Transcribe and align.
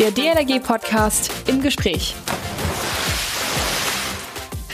Der 0.00 0.10
DLRG-Podcast 0.10 1.30
im 1.46 1.62
Gespräch. 1.62 2.16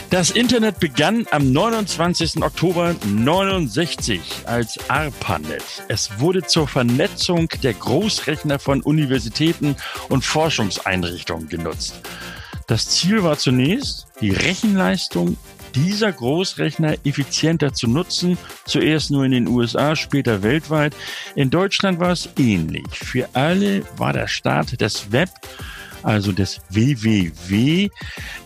Das 0.09 0.31
Internet 0.31 0.79
begann 0.79 1.27
am 1.29 1.51
29. 1.51 2.41
Oktober 2.41 2.95
69 3.05 4.19
als 4.45 4.79
ARPANET. 4.89 5.63
Es 5.89 6.19
wurde 6.19 6.41
zur 6.41 6.67
Vernetzung 6.67 7.49
der 7.61 7.73
Großrechner 7.73 8.57
von 8.57 8.81
Universitäten 8.81 9.75
und 10.09 10.25
Forschungseinrichtungen 10.25 11.47
genutzt. 11.47 12.01
Das 12.65 12.89
Ziel 12.89 13.21
war 13.21 13.37
zunächst, 13.37 14.07
die 14.21 14.31
Rechenleistung 14.31 15.37
dieser 15.75 16.11
Großrechner 16.11 16.95
effizienter 17.05 17.73
zu 17.73 17.87
nutzen, 17.87 18.37
zuerst 18.65 19.11
nur 19.11 19.25
in 19.25 19.31
den 19.31 19.47
USA, 19.47 19.95
später 19.95 20.43
weltweit. 20.43 20.95
In 21.35 21.49
Deutschland 21.49 21.99
war 21.99 22.11
es 22.11 22.29
ähnlich. 22.37 22.87
Für 22.91 23.29
alle 23.33 23.83
war 23.97 24.13
der 24.13 24.27
Start 24.27 24.79
des 24.81 25.11
Web 25.11 25.29
also 26.03 26.31
des 26.31 26.61
WWW, 26.69 27.89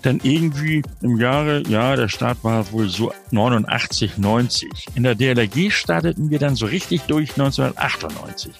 dann 0.01 0.19
irgendwie 0.23 0.83
im 1.01 1.17
Jahre, 1.19 1.63
ja, 1.67 1.95
der 1.95 2.09
Start 2.09 2.43
war 2.43 2.71
wohl 2.71 2.89
so 2.89 3.11
89, 3.31 4.17
90. 4.17 4.69
In 4.95 5.03
der 5.03 5.15
DLRG 5.15 5.71
starteten 5.71 6.29
wir 6.29 6.39
dann 6.39 6.55
so 6.55 6.65
richtig 6.65 7.01
durch 7.03 7.31
1998. 7.31 8.53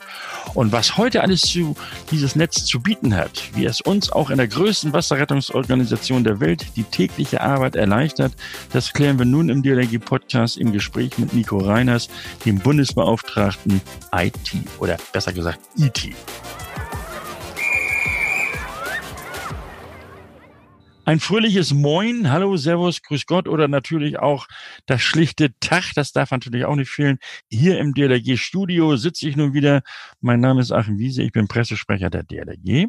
Und 0.54 0.72
was 0.72 0.98
heute 0.98 1.22
alles 1.22 1.42
zu 1.42 1.76
dieses 2.12 2.36
Netz 2.36 2.66
zu 2.66 2.80
bieten 2.80 3.16
hat, 3.16 3.44
wie 3.54 3.66
es 3.66 3.82
uns 3.82 4.12
auch 4.12 4.30
in 4.30 4.38
der 4.38 4.48
größten 4.48 4.94
Wasserrettungsorganisation 4.94 6.24
der 6.24 6.40
Welt 6.40 6.66
die 6.76 6.84
tägliche 6.84 7.42
Arbeit 7.42 7.76
erleichtert, 7.76 8.34
das 8.72 8.94
klären 8.94 9.20
wir 9.20 9.26
nun 9.26 9.50
im 9.50 9.64
DLRG 9.64 10.00
Podcast 10.00 10.58
im 10.58 10.72
Gespräch 10.72 11.18
mit 11.18 11.34
Nico 11.34 11.58
Reiners, 11.58 12.08
dem 12.46 12.60
Bundesbeauftragten 12.60 13.82
IT 14.14 14.52
oder 14.80 14.98
besser 15.12 15.34
gesagt 15.34 15.60
IT. 15.78 16.10
Ein 21.08 21.20
fröhliches 21.20 21.72
Moin, 21.72 22.32
Hallo, 22.32 22.58
Servus, 22.58 23.04
Grüß 23.04 23.28
Gott 23.28 23.48
oder 23.48 23.68
natürlich 23.68 24.18
auch 24.18 24.48
das 24.88 25.04
schlichte 25.04 25.54
Tag, 25.60 25.92
das 25.94 26.14
darf 26.14 26.32
natürlich 26.32 26.66
auch 26.66 26.74
nicht 26.76 26.90
fehlen. 26.90 27.20
Hier 27.48 27.78
im 27.78 27.94
DLRG 27.94 28.38
Studio 28.38 28.96
sitze 28.96 29.30
ich 29.30 29.36
nun 29.36 29.54
wieder. 29.54 29.84
Mein 30.20 30.40
Name 30.40 30.62
ist 30.62 30.72
Achim 30.72 30.98
Wiese, 30.98 31.22
ich 31.22 31.32
bin 31.32 31.48
Pressesprecher 31.48 32.10
der 32.10 32.24
DLRG 32.24 32.88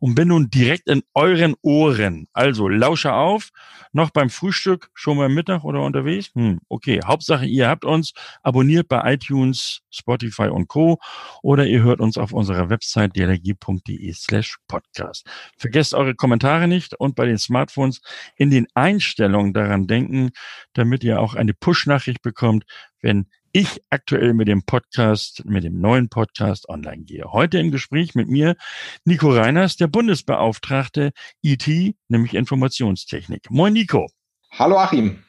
und 0.00 0.16
bin 0.16 0.28
nun 0.28 0.50
direkt 0.50 0.88
in 0.88 1.04
euren 1.14 1.54
Ohren. 1.62 2.26
Also 2.32 2.68
lausche 2.68 3.12
auf, 3.12 3.50
noch 3.92 4.10
beim 4.10 4.28
Frühstück, 4.28 4.90
schon 4.92 5.18
beim 5.18 5.32
Mittag 5.32 5.62
oder 5.62 5.82
unterwegs? 5.82 6.30
Hm, 6.34 6.58
okay, 6.68 6.98
Hauptsache 7.04 7.46
ihr 7.46 7.68
habt 7.68 7.84
uns, 7.84 8.12
abonniert 8.42 8.88
bei 8.88 9.14
iTunes, 9.14 9.82
Spotify 9.90 10.48
und 10.48 10.66
Co. 10.66 10.98
oder 11.42 11.64
ihr 11.66 11.84
hört 11.84 12.00
uns 12.00 12.18
auf 12.18 12.32
unserer 12.32 12.70
Website 12.70 13.14
dlrg.de 13.14 14.12
slash 14.14 14.56
podcast. 14.66 15.28
Vergesst 15.56 15.94
eure 15.94 16.16
Kommentare 16.16 16.66
nicht 16.66 16.94
und 16.98 17.14
bei 17.14 17.26
den 17.26 17.38
Smartphones 17.52 18.00
in 18.36 18.50
den 18.50 18.66
Einstellungen 18.74 19.52
daran 19.52 19.86
denken, 19.86 20.30
damit 20.72 21.04
ihr 21.04 21.20
auch 21.20 21.34
eine 21.34 21.52
Push-Nachricht 21.52 22.22
bekommt, 22.22 22.64
wenn 23.02 23.26
ich 23.52 23.82
aktuell 23.90 24.32
mit 24.32 24.48
dem 24.48 24.62
Podcast, 24.64 25.44
mit 25.44 25.62
dem 25.62 25.78
neuen 25.78 26.08
Podcast 26.08 26.70
online 26.70 27.04
gehe. 27.04 27.24
Heute 27.30 27.58
im 27.58 27.70
Gespräch 27.70 28.14
mit 28.14 28.28
mir 28.28 28.56
Nico 29.04 29.30
Reiners, 29.30 29.76
der 29.76 29.88
Bundesbeauftragte 29.88 31.12
IT, 31.42 31.94
nämlich 32.08 32.32
Informationstechnik. 32.32 33.50
Moin 33.50 33.74
Nico. 33.74 34.08
Hallo 34.52 34.78
Achim. 34.78 35.22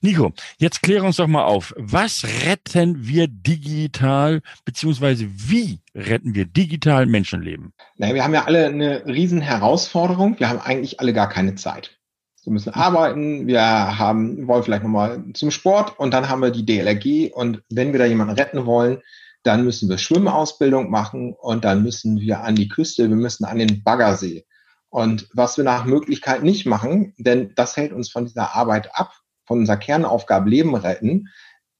Nico, 0.00 0.32
jetzt 0.58 0.82
kläre 0.82 1.04
uns 1.04 1.16
doch 1.16 1.26
mal 1.26 1.44
auf. 1.44 1.74
Was 1.76 2.24
retten 2.44 3.06
wir 3.06 3.28
digital, 3.28 4.42
beziehungsweise 4.64 5.26
wie 5.28 5.80
retten 5.94 6.34
wir 6.34 6.46
digital 6.46 7.06
Menschenleben? 7.06 7.72
Naja, 7.96 8.14
wir 8.14 8.24
haben 8.24 8.34
ja 8.34 8.44
alle 8.44 8.66
eine 8.66 9.06
riesen 9.06 9.40
Herausforderung. 9.40 10.38
Wir 10.38 10.48
haben 10.48 10.60
eigentlich 10.60 11.00
alle 11.00 11.12
gar 11.12 11.28
keine 11.28 11.54
Zeit. 11.54 11.98
Wir 12.44 12.52
müssen 12.52 12.74
arbeiten, 12.74 13.48
wir 13.48 13.60
haben, 13.60 14.46
wollen 14.46 14.62
vielleicht 14.62 14.84
nochmal 14.84 15.24
zum 15.34 15.50
Sport 15.50 15.98
und 15.98 16.14
dann 16.14 16.28
haben 16.28 16.42
wir 16.42 16.50
die 16.50 16.64
DLRG 16.64 17.32
und 17.34 17.62
wenn 17.70 17.90
wir 17.90 17.98
da 17.98 18.06
jemanden 18.06 18.36
retten 18.36 18.66
wollen, 18.66 19.02
dann 19.42 19.64
müssen 19.64 19.88
wir 19.88 19.98
Schwimmausbildung 19.98 20.88
machen 20.88 21.32
und 21.32 21.64
dann 21.64 21.82
müssen 21.82 22.20
wir 22.20 22.42
an 22.42 22.54
die 22.54 22.68
Küste, 22.68 23.08
wir 23.08 23.16
müssen 23.16 23.44
an 23.44 23.58
den 23.58 23.82
Baggersee. 23.82 24.44
Und 24.90 25.28
was 25.34 25.56
wir 25.56 25.64
nach 25.64 25.84
Möglichkeit 25.84 26.42
nicht 26.42 26.66
machen, 26.66 27.14
denn 27.18 27.52
das 27.54 27.76
hält 27.76 27.92
uns 27.92 28.10
von 28.10 28.26
dieser 28.26 28.54
Arbeit 28.54 28.90
ab, 28.94 29.12
von 29.46 29.60
unserer 29.60 29.76
Kernaufgabe 29.76 30.50
Leben 30.50 30.74
retten, 30.74 31.28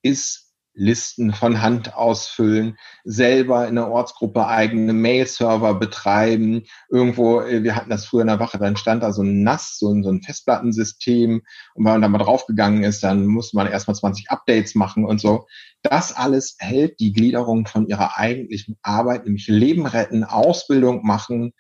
ist 0.03 0.47
Listen 0.79 1.33
von 1.33 1.63
Hand 1.63 1.95
ausfüllen, 1.95 2.77
selber 3.03 3.67
in 3.67 3.77
der 3.77 3.89
Ortsgruppe 3.89 4.47
eigene 4.47 4.93
Mail-Server 4.93 5.75
betreiben. 5.75 6.65
Irgendwo, 6.91 7.41
äh, 7.41 7.63
wir 7.63 7.75
hatten 7.75 7.89
das 7.89 8.05
früher 8.05 8.21
in 8.21 8.27
der 8.27 8.41
Wache, 8.41 8.59
dann 8.59 8.77
stand 8.77 9.03
da 9.03 9.11
so 9.13 9.23
ein 9.23 9.43
NAS, 9.43 9.79
so 9.79 9.91
ein, 9.91 10.05
so 10.05 10.11
ein 10.11 10.21
Festplattensystem. 10.21 11.43
Und 11.75 11.85
wenn 11.85 11.93
man 11.93 12.03
da 12.03 12.09
mal 12.09 12.19
draufgegangen 12.19 12.85
ist, 12.85 13.03
dann 13.03 13.25
musste 13.25 13.57
man 13.57 13.67
erstmal 13.67 13.97
20 13.97 14.31
Updates 14.31 14.75
machen 14.75 15.07
und 15.07 15.19
so. 15.19 15.47
Das 15.83 16.15
alles 16.15 16.57
hält 16.59 17.01
die 17.01 17.15
Gliederung 17.15 17.67
von 17.67 17.87
ihrer 17.87 18.19
eigentlichen 18.19 18.77
Arbeit, 18.83 19.25
nämlich 19.25 19.49
Leben 19.49 19.87
retten, 19.87 20.25
Ausbildung 20.25 21.07
machen, 21.07 21.55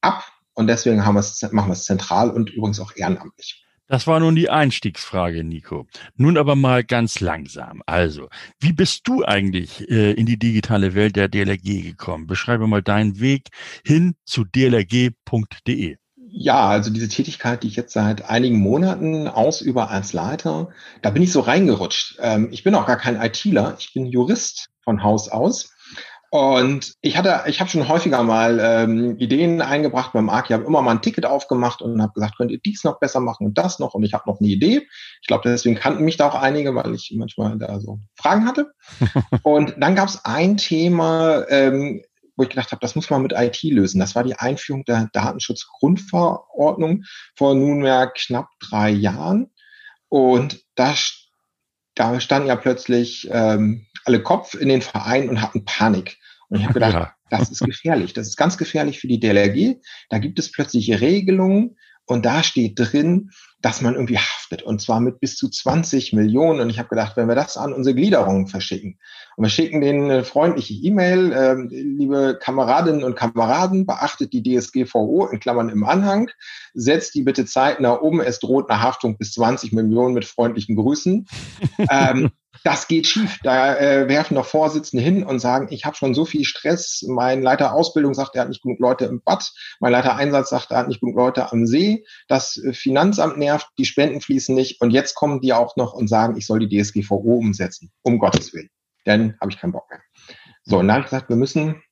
ab. 0.00 0.22
Und 0.54 0.68
deswegen 0.68 1.04
haben 1.04 1.16
wir 1.16 1.20
es, 1.20 1.42
machen 1.50 1.68
wir 1.68 1.72
es 1.72 1.86
zentral 1.86 2.30
und 2.30 2.50
übrigens 2.50 2.78
auch 2.78 2.92
ehrenamtlich. 2.94 3.64
Das 3.90 4.06
war 4.06 4.20
nun 4.20 4.36
die 4.36 4.48
Einstiegsfrage, 4.48 5.42
Nico. 5.42 5.88
Nun 6.14 6.38
aber 6.38 6.54
mal 6.54 6.84
ganz 6.84 7.18
langsam. 7.18 7.82
Also, 7.86 8.28
wie 8.60 8.72
bist 8.72 9.08
du 9.08 9.24
eigentlich 9.24 9.90
äh, 9.90 10.12
in 10.12 10.26
die 10.26 10.38
digitale 10.38 10.94
Welt 10.94 11.16
der 11.16 11.26
DLRG 11.26 11.82
gekommen? 11.82 12.28
Beschreibe 12.28 12.68
mal 12.68 12.84
deinen 12.84 13.18
Weg 13.18 13.48
hin 13.84 14.14
zu 14.24 14.44
dlrg.de. 14.44 15.96
Ja, 16.28 16.68
also 16.68 16.92
diese 16.92 17.08
Tätigkeit, 17.08 17.64
die 17.64 17.66
ich 17.66 17.74
jetzt 17.74 17.92
seit 17.92 18.30
einigen 18.30 18.60
Monaten 18.60 19.26
ausübe 19.26 19.88
als 19.88 20.12
Leiter, 20.12 20.68
da 21.02 21.10
bin 21.10 21.24
ich 21.24 21.32
so 21.32 21.40
reingerutscht. 21.40 22.16
Ähm, 22.20 22.50
ich 22.52 22.62
bin 22.62 22.76
auch 22.76 22.86
gar 22.86 22.96
kein 22.96 23.20
ITler, 23.20 23.74
ich 23.80 23.92
bin 23.92 24.06
Jurist 24.06 24.68
von 24.84 25.02
Haus 25.02 25.28
aus 25.28 25.74
und 26.32 26.94
ich 27.00 27.16
hatte, 27.16 27.42
ich 27.48 27.58
habe 27.58 27.68
schon 27.68 27.88
häufiger 27.88 28.22
mal 28.22 28.60
ähm, 28.62 29.18
Ideen 29.18 29.60
eingebracht 29.60 30.12
beim 30.12 30.28
ARC. 30.28 30.46
Ich 30.46 30.52
habe 30.52 30.64
immer 30.64 30.80
mal 30.80 30.92
ein 30.92 31.02
Ticket 31.02 31.26
aufgemacht 31.26 31.82
und 31.82 32.00
habe 32.00 32.12
gesagt, 32.12 32.36
könnt 32.36 32.52
ihr 32.52 32.60
dies 32.64 32.84
noch 32.84 33.00
besser 33.00 33.18
machen 33.18 33.46
und 33.48 33.58
das 33.58 33.80
noch. 33.80 33.94
Und 33.94 34.04
ich 34.04 34.14
habe 34.14 34.30
noch 34.30 34.38
eine 34.38 34.48
Idee. 34.48 34.86
Ich 35.20 35.26
glaube, 35.26 35.48
deswegen 35.48 35.74
kannten 35.74 36.04
mich 36.04 36.18
da 36.18 36.28
auch 36.28 36.36
einige, 36.36 36.72
weil 36.76 36.94
ich 36.94 37.12
manchmal 37.16 37.58
da 37.58 37.80
so 37.80 37.98
Fragen 38.14 38.46
hatte. 38.46 38.70
und 39.42 39.74
dann 39.78 39.96
gab 39.96 40.08
es 40.08 40.24
ein 40.24 40.56
Thema, 40.56 41.48
ähm, 41.48 42.02
wo 42.36 42.44
ich 42.44 42.50
gedacht 42.50 42.70
habe, 42.70 42.80
das 42.80 42.94
muss 42.94 43.10
man 43.10 43.22
mit 43.22 43.32
IT 43.32 43.60
lösen. 43.64 43.98
Das 43.98 44.14
war 44.14 44.22
die 44.22 44.36
Einführung 44.36 44.84
der 44.84 45.08
Datenschutzgrundverordnung 45.12 47.02
vor 47.34 47.56
nunmehr 47.56 48.12
knapp 48.16 48.50
drei 48.60 48.90
Jahren. 48.90 49.50
Und 50.08 50.64
da, 50.76 50.94
da 51.96 52.20
standen 52.20 52.46
ja 52.46 52.54
plötzlich 52.54 53.28
ähm, 53.32 53.88
alle 54.04 54.22
Kopf 54.22 54.54
in 54.54 54.68
den 54.68 54.82
Verein 54.82 55.28
und 55.28 55.42
hatten 55.42 55.64
Panik. 55.64 56.18
Und 56.48 56.58
ich 56.58 56.64
habe 56.64 56.74
gedacht, 56.74 56.94
ja. 56.94 57.14
das 57.30 57.50
ist 57.50 57.60
gefährlich. 57.60 58.12
Das 58.12 58.26
ist 58.26 58.36
ganz 58.36 58.58
gefährlich 58.58 58.98
für 58.98 59.08
die 59.08 59.20
DLRG. 59.20 59.80
Da 60.08 60.18
gibt 60.18 60.38
es 60.38 60.50
plötzlich 60.50 61.00
Regelungen 61.00 61.76
und 62.06 62.26
da 62.26 62.42
steht 62.42 62.72
drin, 62.76 63.30
dass 63.62 63.82
man 63.82 63.94
irgendwie 63.94 64.18
haftet 64.18 64.62
und 64.62 64.80
zwar 64.80 65.00
mit 65.00 65.20
bis 65.20 65.36
zu 65.36 65.48
20 65.48 66.12
Millionen. 66.12 66.60
Und 66.60 66.70
ich 66.70 66.78
habe 66.78 66.88
gedacht, 66.88 67.16
wenn 67.16 67.28
wir 67.28 67.36
das 67.36 67.56
an 67.56 67.72
unsere 67.72 67.94
Gliederungen 67.94 68.48
verschicken 68.48 68.98
und 69.36 69.44
wir 69.44 69.50
schicken 69.50 69.80
denen 69.80 70.10
eine 70.10 70.24
freundliche 70.24 70.74
E-Mail, 70.74 71.32
äh, 71.32 71.54
liebe 71.54 72.38
Kameradinnen 72.40 73.04
und 73.04 73.14
Kameraden, 73.14 73.86
beachtet 73.86 74.32
die 74.32 74.42
DSGVO 74.42 75.26
in 75.26 75.38
Klammern 75.38 75.68
im 75.68 75.84
Anhang, 75.84 76.30
setzt 76.74 77.14
die 77.14 77.22
bitte 77.22 77.44
zeitnah 77.44 77.92
um, 77.92 78.20
es 78.20 78.40
droht 78.40 78.70
eine 78.70 78.82
Haftung 78.82 79.16
bis 79.16 79.32
20 79.32 79.72
Millionen 79.72 80.14
mit 80.14 80.24
freundlichen 80.24 80.74
Grüßen. 80.74 81.28
ähm, 81.90 82.30
das 82.64 82.88
geht 82.88 83.06
schief. 83.06 83.38
Da 83.42 83.76
äh, 83.76 84.08
werfen 84.08 84.34
noch 84.34 84.46
Vorsitzende 84.46 85.02
hin 85.02 85.22
und 85.22 85.38
sagen, 85.38 85.68
ich 85.70 85.84
habe 85.84 85.96
schon 85.96 86.14
so 86.14 86.24
viel 86.24 86.44
Stress. 86.44 87.04
Mein 87.08 87.42
Leiter 87.42 87.72
Ausbildung 87.74 88.14
sagt, 88.14 88.34
er 88.34 88.42
hat 88.42 88.48
nicht 88.48 88.62
genug 88.62 88.80
Leute 88.80 89.06
im 89.06 89.22
Bad. 89.22 89.52
Mein 89.80 89.92
Leiter 89.92 90.16
Einsatz 90.16 90.50
sagt, 90.50 90.70
er 90.70 90.78
hat 90.78 90.88
nicht 90.88 91.00
genug 91.00 91.16
Leute 91.16 91.52
am 91.52 91.66
See. 91.66 92.04
Das 92.28 92.56
äh, 92.56 92.72
Finanzamt 92.72 93.38
nervt, 93.38 93.68
die 93.78 93.84
Spenden 93.84 94.20
fließen 94.20 94.54
nicht. 94.54 94.80
Und 94.80 94.90
jetzt 94.90 95.14
kommen 95.14 95.40
die 95.40 95.52
auch 95.52 95.76
noch 95.76 95.92
und 95.92 96.08
sagen, 96.08 96.36
ich 96.36 96.46
soll 96.46 96.60
die 96.60 96.82
DSGVO 96.82 97.16
umsetzen. 97.16 97.90
Um 98.02 98.18
Gottes 98.18 98.52
Willen. 98.52 98.70
Dann 99.04 99.36
habe 99.40 99.50
ich 99.50 99.58
keinen 99.58 99.72
Bock 99.72 99.88
mehr. 99.90 100.00
So, 100.64 100.78
und 100.78 100.88
dann 100.88 100.96
habe 100.96 101.04
ich 101.04 101.10
gesagt, 101.10 101.28
wir 101.28 101.36
müssen, 101.36 101.82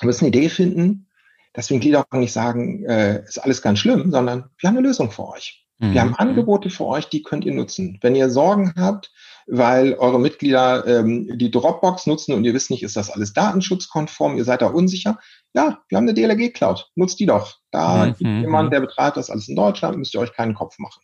wir 0.00 0.06
müssen 0.06 0.24
eine 0.24 0.28
Idee 0.28 0.48
finden. 0.48 1.08
Deswegen 1.54 1.80
Glieder 1.80 2.06
auch 2.08 2.18
nicht 2.18 2.32
sagen, 2.32 2.84
äh, 2.84 3.22
ist 3.24 3.38
alles 3.38 3.60
ganz 3.60 3.80
schlimm, 3.80 4.10
sondern 4.10 4.50
wir 4.58 4.68
haben 4.68 4.76
eine 4.76 4.86
Lösung 4.86 5.10
für 5.10 5.28
euch. 5.28 5.66
Mhm. 5.78 5.94
Wir 5.94 6.00
haben 6.02 6.14
Angebote 6.14 6.70
für 6.70 6.86
euch, 6.86 7.08
die 7.08 7.22
könnt 7.22 7.44
ihr 7.44 7.54
nutzen. 7.54 7.98
Wenn 8.02 8.14
ihr 8.14 8.30
Sorgen 8.30 8.72
habt, 8.76 9.10
weil 9.50 9.94
eure 9.94 10.20
Mitglieder 10.20 10.86
ähm, 10.86 11.38
die 11.38 11.50
Dropbox 11.50 12.06
nutzen 12.06 12.34
und 12.34 12.44
ihr 12.44 12.54
wisst 12.54 12.70
nicht, 12.70 12.82
ist 12.82 12.96
das 12.96 13.10
alles 13.10 13.32
datenschutzkonform, 13.32 14.36
ihr 14.36 14.44
seid 14.44 14.62
da 14.62 14.68
unsicher. 14.68 15.18
Ja, 15.54 15.80
wir 15.88 15.98
haben 15.98 16.08
eine 16.08 16.14
DLRG 16.14 16.52
Cloud, 16.54 16.88
nutzt 16.94 17.18
die 17.18 17.26
doch. 17.26 17.56
Da 17.72 18.06
mhm. 18.06 18.14
gibt 18.14 18.20
jemand, 18.20 18.72
der 18.72 18.80
betreibt 18.80 19.16
das 19.16 19.30
alles 19.30 19.48
in 19.48 19.56
Deutschland, 19.56 19.98
müsst 19.98 20.14
ihr 20.14 20.20
euch 20.20 20.32
keinen 20.32 20.54
Kopf 20.54 20.78
machen. 20.78 21.02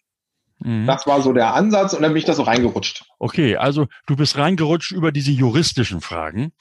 Mhm. 0.61 0.87
Das 0.87 1.07
war 1.07 1.21
so 1.21 1.33
der 1.33 1.55
Ansatz 1.55 1.93
und 1.93 2.03
dann 2.03 2.13
bin 2.13 2.19
ich 2.19 2.25
da 2.25 2.35
so 2.35 2.43
reingerutscht. 2.43 3.05
Okay, 3.19 3.57
also 3.57 3.89
du 4.07 4.17
bist 4.17 4.39
reingerutscht 4.39 4.93
über 4.93 5.13
diese 5.13 5.33
juristischen 5.33 6.01
Fragen. 6.01 6.53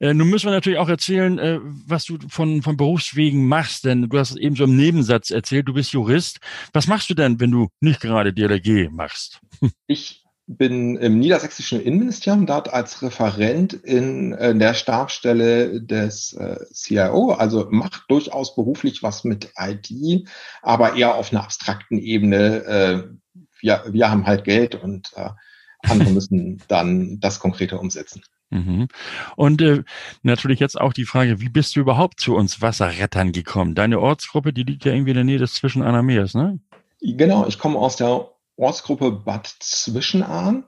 Äh, 0.00 0.14
nun 0.14 0.28
müssen 0.28 0.46
wir 0.46 0.52
natürlich 0.52 0.78
auch 0.78 0.88
erzählen, 0.88 1.38
äh, 1.38 1.60
was 1.62 2.04
du 2.04 2.18
von, 2.28 2.62
von 2.62 2.76
Berufswegen 2.76 3.46
machst, 3.46 3.84
denn 3.84 4.08
du 4.08 4.18
hast 4.18 4.30
es 4.30 4.36
eben 4.36 4.56
so 4.56 4.64
im 4.64 4.76
Nebensatz 4.76 5.30
erzählt, 5.30 5.68
du 5.68 5.74
bist 5.74 5.92
Jurist. 5.92 6.40
Was 6.72 6.88
machst 6.88 7.10
du 7.10 7.14
denn, 7.14 7.38
wenn 7.38 7.50
du 7.50 7.68
nicht 7.80 8.00
gerade 8.00 8.32
DLRG 8.32 8.90
machst? 8.90 9.40
Ich 9.86 10.23
bin 10.46 10.96
im 10.96 11.18
niedersächsischen 11.18 11.80
Innenministerium 11.80 12.46
dort 12.46 12.72
als 12.72 13.02
Referent 13.02 13.72
in, 13.72 14.32
in 14.32 14.32
äh, 14.32 14.54
der 14.54 14.74
Stabstelle 14.74 15.80
des 15.80 16.34
äh, 16.34 16.58
CIO, 16.72 17.30
also 17.32 17.68
macht 17.70 18.04
durchaus 18.08 18.54
beruflich 18.54 19.02
was 19.02 19.24
mit 19.24 19.52
IT, 19.56 20.28
aber 20.62 20.96
eher 20.96 21.14
auf 21.14 21.32
einer 21.32 21.44
abstrakten 21.44 21.98
Ebene. 21.98 22.64
Äh, 22.64 23.02
wir, 23.60 23.84
wir 23.88 24.10
haben 24.10 24.26
halt 24.26 24.44
Geld 24.44 24.74
und 24.74 25.12
äh, 25.16 25.30
andere 25.82 26.10
müssen 26.12 26.62
dann 26.68 27.20
das 27.20 27.40
Konkrete 27.40 27.78
umsetzen. 27.78 28.22
Mhm. 28.50 28.88
Und 29.36 29.62
äh, 29.62 29.82
natürlich 30.22 30.60
jetzt 30.60 30.78
auch 30.78 30.92
die 30.92 31.06
Frage, 31.06 31.40
wie 31.40 31.48
bist 31.48 31.74
du 31.74 31.80
überhaupt 31.80 32.20
zu 32.20 32.36
uns 32.36 32.60
Wasserrettern 32.60 33.32
gekommen? 33.32 33.74
Deine 33.74 33.98
Ortsgruppe, 33.98 34.52
die 34.52 34.62
liegt 34.62 34.84
ja 34.84 34.92
irgendwie 34.92 35.10
in 35.10 35.16
der 35.16 35.24
Nähe 35.24 35.38
des 35.38 35.54
Zwischenahner 35.54 36.02
ne? 36.02 36.60
Genau, 37.00 37.46
ich 37.46 37.58
komme 37.58 37.78
aus 37.78 37.96
der 37.96 38.33
Ortsgruppe 38.56 39.10
Bad 39.10 39.46
Zwischenahn. 39.60 40.64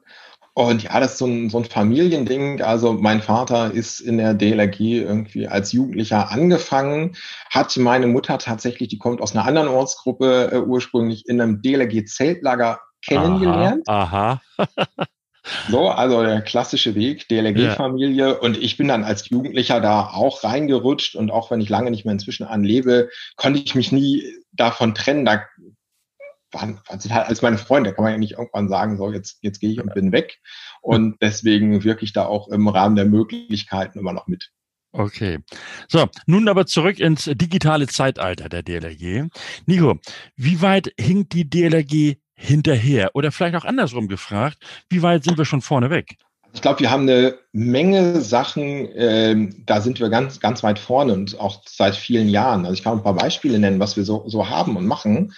Und 0.58 0.84
ja, 0.84 1.00
das 1.00 1.12
ist 1.12 1.18
so 1.18 1.26
ein, 1.26 1.50
so 1.50 1.58
ein 1.58 1.66
Familiending. 1.66 2.62
Also 2.62 2.94
mein 2.94 3.20
Vater 3.20 3.72
ist 3.72 4.00
in 4.00 4.16
der 4.16 4.32
DLRG 4.32 4.80
irgendwie 4.80 5.46
als 5.46 5.72
Jugendlicher 5.72 6.30
angefangen, 6.30 7.14
hat 7.50 7.76
meine 7.76 8.06
Mutter 8.06 8.38
tatsächlich, 8.38 8.88
die 8.88 8.96
kommt 8.96 9.20
aus 9.20 9.36
einer 9.36 9.44
anderen 9.44 9.68
Ortsgruppe 9.68 10.50
äh, 10.52 10.58
ursprünglich, 10.60 11.28
in 11.28 11.42
einem 11.42 11.60
DLRG-Zeltlager 11.60 12.78
kennengelernt. 13.04 13.86
Aha. 13.86 14.40
aha. 14.56 14.68
so, 15.68 15.88
also 15.90 16.22
der 16.22 16.40
klassische 16.40 16.94
Weg, 16.94 17.28
DLRG-Familie. 17.28 18.28
Ja. 18.28 18.32
Und 18.32 18.56
ich 18.56 18.78
bin 18.78 18.88
dann 18.88 19.04
als 19.04 19.28
Jugendlicher 19.28 19.82
da 19.82 20.08
auch 20.08 20.42
reingerutscht. 20.42 21.16
Und 21.16 21.30
auch 21.30 21.50
wenn 21.50 21.60
ich 21.60 21.68
lange 21.68 21.90
nicht 21.90 22.06
mehr 22.06 22.12
inzwischen 22.12 22.46
anlebe, 22.46 23.10
konnte 23.36 23.60
ich 23.60 23.74
mich 23.74 23.92
nie 23.92 24.24
davon 24.52 24.94
trennen. 24.94 25.26
Da 25.26 25.42
waren, 26.60 26.80
sind 26.98 27.14
halt 27.14 27.28
als 27.28 27.42
meine 27.42 27.58
Freunde, 27.58 27.92
kann 27.92 28.04
man 28.04 28.12
ja 28.12 28.18
nicht 28.18 28.32
irgendwann 28.32 28.68
sagen, 28.68 28.96
so 28.96 29.12
jetzt, 29.12 29.38
jetzt 29.42 29.60
gehe 29.60 29.70
ich 29.70 29.80
und 29.80 29.94
bin 29.94 30.12
weg. 30.12 30.40
Und 30.82 31.16
deswegen 31.20 31.84
wirke 31.84 32.04
ich 32.04 32.12
da 32.12 32.26
auch 32.26 32.48
im 32.48 32.68
Rahmen 32.68 32.96
der 32.96 33.06
Möglichkeiten 33.06 33.98
immer 33.98 34.12
noch 34.12 34.26
mit. 34.26 34.50
Okay. 34.92 35.40
So, 35.88 36.08
nun 36.26 36.48
aber 36.48 36.66
zurück 36.66 36.98
ins 36.98 37.24
digitale 37.24 37.86
Zeitalter 37.86 38.48
der 38.48 38.62
DLRG. 38.62 39.28
Nico, 39.66 39.98
wie 40.36 40.62
weit 40.62 40.92
hinkt 40.98 41.34
die 41.34 41.48
DLRG 41.48 42.16
hinterher? 42.34 43.10
Oder 43.14 43.30
vielleicht 43.30 43.56
auch 43.56 43.64
andersrum 43.64 44.08
gefragt, 44.08 44.58
wie 44.88 45.02
weit 45.02 45.24
sind 45.24 45.36
wir 45.36 45.44
schon 45.44 45.60
vorne 45.60 45.90
weg? 45.90 46.16
Ich 46.54 46.62
glaube, 46.62 46.80
wir 46.80 46.90
haben 46.90 47.02
eine 47.02 47.36
Menge 47.52 48.22
Sachen, 48.22 48.88
ähm, 48.96 49.62
da 49.66 49.82
sind 49.82 50.00
wir 50.00 50.08
ganz, 50.08 50.40
ganz 50.40 50.62
weit 50.62 50.78
vorne 50.78 51.12
und 51.12 51.38
auch 51.38 51.62
seit 51.66 51.96
vielen 51.96 52.30
Jahren. 52.30 52.64
Also 52.64 52.72
ich 52.72 52.82
kann 52.82 52.96
ein 52.96 53.02
paar 53.02 53.14
Beispiele 53.14 53.58
nennen, 53.58 53.78
was 53.78 53.98
wir 53.98 54.04
so, 54.04 54.26
so 54.26 54.48
haben 54.48 54.76
und 54.76 54.86
machen. 54.86 55.34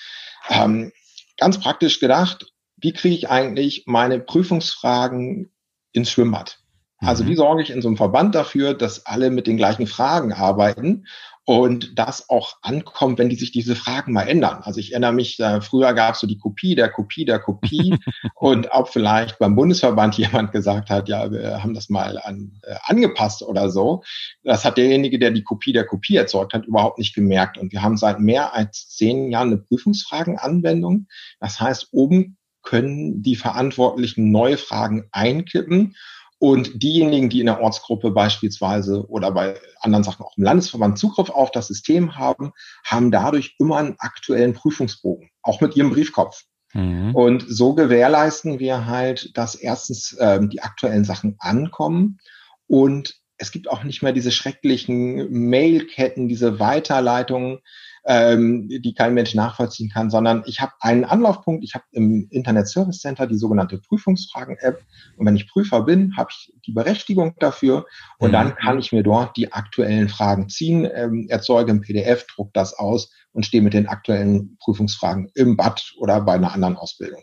Ähm, 0.48 0.92
ganz 1.38 1.58
praktisch 1.58 2.00
gedacht, 2.00 2.52
wie 2.76 2.93
kriege 2.93 3.14
ich 3.14 3.31
eigentlich 3.31 3.85
meine 3.87 4.20
Prüfungsfragen 4.20 5.50
ins 5.93 6.11
Schwimmbad? 6.11 6.61
Also 6.99 7.26
wie 7.26 7.32
mhm. 7.32 7.37
sorge 7.37 7.62
ich 7.62 7.70
in 7.70 7.81
so 7.81 7.88
einem 7.88 7.96
Verband 7.96 8.35
dafür, 8.35 8.75
dass 8.75 9.06
alle 9.06 9.31
mit 9.31 9.46
den 9.46 9.56
gleichen 9.56 9.87
Fragen 9.87 10.32
arbeiten 10.32 11.06
und 11.48 11.98
das 11.98 12.28
auch 12.28 12.58
ankommt, 12.60 13.18
wenn 13.18 13.30
die 13.30 13.36
sich 13.36 13.52
diese 13.52 13.74
Fragen 13.74 14.12
mal 14.12 14.28
ändern. 14.28 14.60
Also 14.64 14.80
ich 14.80 14.92
erinnere 14.92 15.14
mich, 15.14 15.40
äh, 15.40 15.62
früher 15.62 15.94
gab 15.94 16.12
es 16.12 16.20
so 16.20 16.26
die 16.26 16.36
Kopie 16.36 16.74
der 16.74 16.90
Kopie 16.90 17.24
der 17.24 17.38
Kopie 17.38 17.96
und 18.34 18.68
ob 18.70 18.90
vielleicht 18.90 19.38
beim 19.38 19.56
Bundesverband 19.56 20.18
jemand 20.18 20.52
gesagt 20.52 20.90
hat, 20.90 21.08
ja, 21.08 21.32
wir 21.32 21.62
haben 21.62 21.72
das 21.72 21.88
mal 21.88 22.18
an, 22.18 22.60
äh, 22.64 22.74
angepasst 22.84 23.42
oder 23.42 23.70
so. 23.70 24.02
Das 24.42 24.66
hat 24.66 24.76
derjenige, 24.76 25.18
der 25.18 25.30
die 25.30 25.42
Kopie 25.42 25.72
der 25.72 25.86
Kopie 25.86 26.16
erzeugt 26.16 26.52
hat, 26.52 26.66
überhaupt 26.66 26.98
nicht 26.98 27.14
gemerkt. 27.14 27.56
Und 27.56 27.72
wir 27.72 27.80
haben 27.80 27.96
seit 27.96 28.20
mehr 28.20 28.52
als 28.52 28.90
zehn 28.90 29.30
Jahren 29.30 29.48
eine 29.48 29.56
Prüfungsfragenanwendung. 29.56 31.06
Das 31.40 31.58
heißt, 31.58 31.88
oben 31.92 32.36
können 32.60 33.22
die 33.22 33.36
Verantwortlichen 33.36 34.30
neue 34.30 34.58
Fragen 34.58 35.08
einkippen 35.12 35.96
und 36.38 36.82
diejenigen, 36.82 37.29
die 37.29 37.40
in 37.40 37.46
der 37.46 37.61
Ortsgruppe 37.61 38.11
beispielsweise 38.12 39.08
oder 39.08 39.32
bei 39.32 39.61
anderen 39.81 40.05
Sachen 40.05 40.25
auch 40.25 40.37
im 40.37 40.44
Landesverband 40.44 40.99
Zugriff 40.99 41.31
auf 41.31 41.50
das 41.50 41.67
System 41.67 42.17
haben, 42.17 42.52
haben 42.85 43.11
dadurch 43.11 43.56
immer 43.58 43.79
einen 43.79 43.96
aktuellen 43.99 44.52
Prüfungsbogen, 44.52 45.31
auch 45.43 45.61
mit 45.61 45.76
ihrem 45.76 45.90
Briefkopf. 45.90 46.44
Mhm. 46.75 47.14
Und 47.14 47.44
so 47.49 47.75
gewährleisten 47.75 48.61
wir 48.61 48.87
halt, 48.87 49.37
dass 49.37 49.55
erstens 49.55 50.17
ähm, 50.20 50.49
die 50.49 50.62
aktuellen 50.62 51.05
Sachen 51.05 51.37
ankommen 51.40 52.19
und 52.67 53.17
es 53.38 53.52
gibt 53.52 53.70
auch 53.70 53.85
nicht 53.85 54.02
mehr 54.02 54.12
diese 54.12 54.32
schrecklichen 54.32 55.31
Mailketten, 55.49 56.29
diese 56.29 56.58
Weiterleitungen, 56.58 57.61
ähm, 58.08 58.69
die 58.70 58.94
kein 58.94 59.12
Mensch 59.12 59.34
nachvollziehen 59.34 59.90
kann, 59.90 60.08
sondern 60.08 60.43
ich 60.46 60.62
habe 60.62 60.72
einen 60.81 61.05
Anlaufpunkt, 61.05 61.62
ich 61.62 61.75
habe 61.75 61.84
im 61.93 62.26
Internet 62.31 62.66
Service 62.66 63.00
Center 63.00 63.26
die 63.26 63.37
sogenannte 63.37 63.78
Prüfungsfragen-App 63.78 64.82
und 65.16 65.26
wenn 65.26 65.37
ich 65.37 65.46
Prüfer 65.46 65.82
bin, 65.82 66.16
habe 66.16 66.31
ich 66.32 66.55
die 66.66 66.72
Berechtigung 66.72 67.34
dafür 67.38 67.84
und 68.19 68.31
mhm. 68.31 68.32
dann 68.32 68.55
kann 68.56 68.78
ich 68.78 68.93
mir 68.93 69.02
dort 69.02 69.37
die 69.37 69.52
aktuellen 69.52 70.08
Fragen 70.08 70.49
ziehen, 70.49 70.88
ähm, 70.93 71.26
erzeuge 71.28 71.70
ein 71.70 71.82
PDF, 71.82 72.26
druck 72.26 72.50
das 72.55 72.72
aus 72.72 73.12
und 73.32 73.44
stehe 73.44 73.62
mit 73.62 73.75
den 73.75 73.88
aktuellen 73.88 74.56
Prüfungsfragen 74.58 75.31
im 75.34 75.58
Bad 75.58 75.93
oder 75.99 76.22
bei 76.22 76.32
einer 76.32 76.54
anderen 76.54 76.76
Ausbildung. 76.76 77.20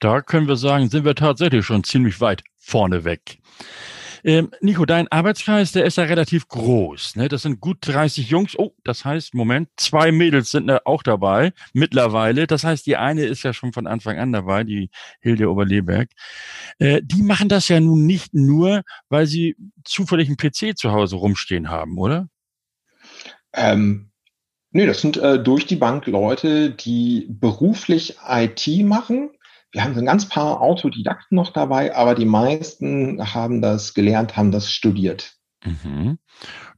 Da 0.00 0.22
können 0.22 0.48
wir 0.48 0.56
sagen, 0.56 0.88
sind 0.88 1.04
wir 1.04 1.14
tatsächlich 1.14 1.64
schon 1.64 1.84
ziemlich 1.84 2.20
weit 2.20 2.42
vorne 2.58 3.04
weg. 3.04 3.38
Ähm, 4.26 4.50
Nico, 4.60 4.86
dein 4.86 5.06
Arbeitskreis, 5.06 5.70
der 5.70 5.84
ist 5.84 5.98
ja 5.98 6.02
relativ 6.02 6.48
groß. 6.48 7.14
Ne? 7.14 7.28
Das 7.28 7.42
sind 7.42 7.60
gut 7.60 7.78
30 7.82 8.28
Jungs. 8.28 8.58
Oh, 8.58 8.72
das 8.82 9.04
heißt, 9.04 9.34
Moment, 9.34 9.68
zwei 9.76 10.10
Mädels 10.10 10.50
sind 10.50 10.68
auch 10.84 11.04
dabei 11.04 11.52
mittlerweile. 11.72 12.48
Das 12.48 12.64
heißt, 12.64 12.86
die 12.86 12.96
eine 12.96 13.24
ist 13.24 13.44
ja 13.44 13.52
schon 13.52 13.72
von 13.72 13.86
Anfang 13.86 14.18
an 14.18 14.32
dabei, 14.32 14.64
die 14.64 14.90
Hilde 15.20 15.48
Oberleberg. 15.48 16.10
Äh, 16.80 17.02
die 17.04 17.22
machen 17.22 17.48
das 17.48 17.68
ja 17.68 17.78
nun 17.78 18.04
nicht 18.04 18.34
nur, 18.34 18.82
weil 19.08 19.26
sie 19.26 19.54
zufällig 19.84 20.26
einen 20.26 20.36
PC 20.36 20.76
zu 20.76 20.90
Hause 20.90 21.14
rumstehen 21.14 21.70
haben, 21.70 21.96
oder? 21.96 22.28
Ähm, 23.52 24.10
Nee, 24.72 24.84
das 24.84 25.00
sind 25.00 25.16
äh, 25.16 25.42
durch 25.42 25.64
die 25.64 25.76
Bank 25.76 26.06
Leute, 26.06 26.70
die 26.70 27.28
beruflich 27.30 28.18
IT 28.28 28.66
machen, 28.84 29.30
wir 29.72 29.84
haben 29.84 29.94
so 29.94 30.00
ein 30.00 30.06
ganz 30.06 30.28
paar 30.28 30.60
Autodidakten 30.60 31.36
noch 31.36 31.52
dabei, 31.52 31.94
aber 31.94 32.14
die 32.14 32.24
meisten 32.24 33.34
haben 33.34 33.60
das 33.60 33.94
gelernt, 33.94 34.36
haben 34.36 34.52
das 34.52 34.70
studiert. 34.70 35.36
Mhm. 35.64 36.18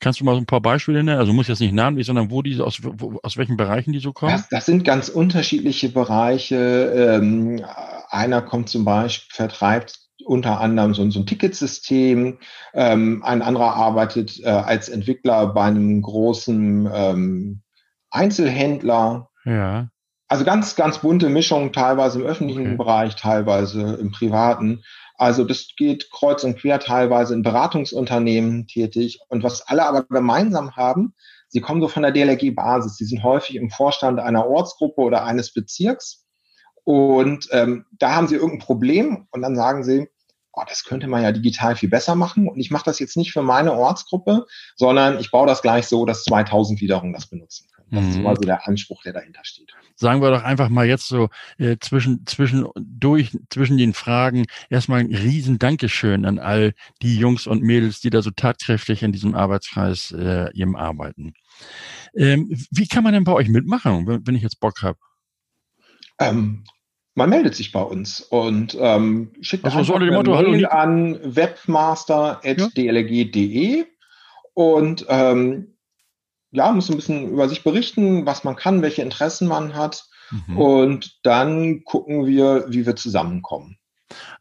Kannst 0.00 0.20
du 0.20 0.24
mal 0.24 0.34
so 0.34 0.40
ein 0.40 0.46
paar 0.46 0.60
Beispiele 0.60 1.02
nennen? 1.02 1.18
Also 1.18 1.32
muss 1.32 1.48
jetzt 1.48 1.60
nicht 1.60 1.74
namentlich, 1.74 2.06
sondern 2.06 2.30
wo 2.30 2.42
die 2.42 2.60
aus, 2.60 2.80
wo, 2.82 3.18
aus 3.22 3.36
welchen 3.36 3.56
Bereichen 3.56 3.92
die 3.92 3.98
so 3.98 4.12
kommen? 4.12 4.32
Das, 4.32 4.48
das 4.48 4.66
sind 4.66 4.84
ganz 4.84 5.08
unterschiedliche 5.08 5.88
Bereiche. 5.90 7.18
Ähm, 7.20 7.64
einer 8.08 8.42
kommt 8.42 8.68
zum 8.68 8.84
Beispiel, 8.84 9.34
vertreibt 9.34 9.98
unter 10.24 10.60
anderem 10.60 10.94
so, 10.94 11.08
so 11.10 11.20
ein 11.20 11.26
Ticketsystem. 11.26 12.38
Ähm, 12.74 13.22
ein 13.24 13.42
anderer 13.42 13.74
arbeitet 13.74 14.40
äh, 14.40 14.48
als 14.48 14.88
Entwickler 14.88 15.52
bei 15.52 15.64
einem 15.64 16.02
großen 16.02 16.88
ähm, 16.92 17.62
Einzelhändler. 18.10 19.30
Ja. 19.44 19.88
Also 20.28 20.44
ganz, 20.44 20.76
ganz 20.76 20.98
bunte 20.98 21.30
Mischung, 21.30 21.72
teilweise 21.72 22.20
im 22.20 22.26
öffentlichen 22.26 22.66
okay. 22.66 22.76
Bereich, 22.76 23.16
teilweise 23.16 23.94
im 23.94 24.10
privaten. 24.10 24.84
Also 25.16 25.44
das 25.44 25.68
geht 25.76 26.10
kreuz 26.10 26.44
und 26.44 26.58
quer, 26.58 26.78
teilweise 26.78 27.32
in 27.32 27.42
Beratungsunternehmen 27.42 28.66
tätig. 28.66 29.20
Und 29.28 29.42
was 29.42 29.66
alle 29.66 29.86
aber 29.86 30.04
gemeinsam 30.04 30.76
haben, 30.76 31.14
sie 31.48 31.60
kommen 31.60 31.80
so 31.80 31.88
von 31.88 32.02
der 32.02 32.12
DLRG-Basis. 32.12 32.96
Sie 32.96 33.06
sind 33.06 33.22
häufig 33.22 33.56
im 33.56 33.70
Vorstand 33.70 34.20
einer 34.20 34.46
Ortsgruppe 34.46 35.00
oder 35.00 35.24
eines 35.24 35.52
Bezirks. 35.52 36.26
Und 36.84 37.48
ähm, 37.50 37.86
da 37.98 38.14
haben 38.14 38.28
sie 38.28 38.36
irgendein 38.36 38.64
Problem 38.64 39.26
und 39.30 39.42
dann 39.42 39.56
sagen 39.56 39.82
sie, 39.82 40.08
oh, 40.52 40.62
das 40.68 40.84
könnte 40.84 41.06
man 41.06 41.22
ja 41.22 41.32
digital 41.32 41.74
viel 41.74 41.88
besser 41.88 42.14
machen. 42.14 42.48
Und 42.48 42.58
ich 42.58 42.70
mache 42.70 42.84
das 42.84 42.98
jetzt 42.98 43.16
nicht 43.16 43.32
für 43.32 43.42
meine 43.42 43.72
Ortsgruppe, 43.72 44.46
sondern 44.76 45.18
ich 45.18 45.30
baue 45.30 45.46
das 45.46 45.62
gleich 45.62 45.86
so, 45.86 46.04
dass 46.04 46.24
2000 46.24 46.80
wiederum 46.80 47.12
das 47.12 47.26
benutzen. 47.26 47.67
Das 47.90 48.04
mhm. 48.04 48.10
ist 48.10 48.18
mal 48.18 48.36
so 48.36 48.42
der 48.42 48.66
Anspruch, 48.66 49.02
der 49.02 49.14
dahinter 49.14 49.40
steht. 49.44 49.72
Sagen 49.96 50.20
wir 50.20 50.30
doch 50.30 50.42
einfach 50.42 50.68
mal 50.68 50.86
jetzt 50.86 51.08
so 51.08 51.28
äh, 51.58 51.76
zwischen, 51.80 52.26
zwischen, 52.26 52.66
durch, 52.76 53.36
zwischen 53.50 53.78
den 53.78 53.94
Fragen 53.94 54.46
erstmal 54.68 55.00
ein 55.00 55.14
riesen 55.14 55.58
Dankeschön 55.58 56.24
an 56.24 56.38
all 56.38 56.74
die 57.02 57.16
Jungs 57.16 57.46
und 57.46 57.62
Mädels, 57.62 58.00
die 58.00 58.10
da 58.10 58.22
so 58.22 58.30
tatkräftig 58.30 59.02
in 59.02 59.12
diesem 59.12 59.34
Arbeitskreis 59.34 60.12
äh, 60.12 60.52
eben 60.54 60.76
arbeiten. 60.76 61.34
Ähm, 62.14 62.48
wie 62.70 62.86
kann 62.86 63.04
man 63.04 63.14
denn 63.14 63.24
bei 63.24 63.32
euch 63.32 63.48
mitmachen, 63.48 64.06
wenn, 64.06 64.26
wenn 64.26 64.34
ich 64.34 64.42
jetzt 64.42 64.60
Bock 64.60 64.82
habe? 64.82 64.98
Ähm, 66.20 66.64
man 67.14 67.30
meldet 67.30 67.54
sich 67.54 67.72
bei 67.72 67.82
uns 67.82 68.20
und 68.20 68.76
ähm, 68.80 69.32
schickt 69.40 69.64
also, 69.64 69.78
einfach 69.78 69.94
eine 69.96 70.12
Motto, 70.12 70.38
Mail 70.40 70.66
an 70.66 71.18
webmaster.dlg.de 71.22 73.86
und 74.54 75.06
ähm, 75.08 75.77
ja, 76.50 76.72
muss 76.72 76.88
ein 76.88 76.96
bisschen 76.96 77.30
über 77.30 77.48
sich 77.48 77.62
berichten, 77.62 78.26
was 78.26 78.44
man 78.44 78.56
kann, 78.56 78.82
welche 78.82 79.02
Interessen 79.02 79.48
man 79.48 79.74
hat. 79.74 80.04
Mhm. 80.30 80.58
Und 80.58 81.18
dann 81.22 81.84
gucken 81.84 82.26
wir, 82.26 82.66
wie 82.68 82.86
wir 82.86 82.96
zusammenkommen. 82.96 83.78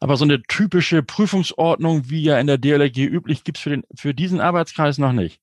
Aber 0.00 0.16
so 0.16 0.24
eine 0.24 0.42
typische 0.42 1.02
Prüfungsordnung, 1.02 2.08
wie 2.08 2.22
ja 2.22 2.38
in 2.38 2.46
der 2.46 2.58
DLRG 2.58 2.98
üblich, 2.98 3.44
gibt 3.44 3.58
es 3.58 3.62
für, 3.62 3.82
für 3.94 4.14
diesen 4.14 4.40
Arbeitskreis 4.40 4.98
noch 4.98 5.12
nicht. 5.12 5.40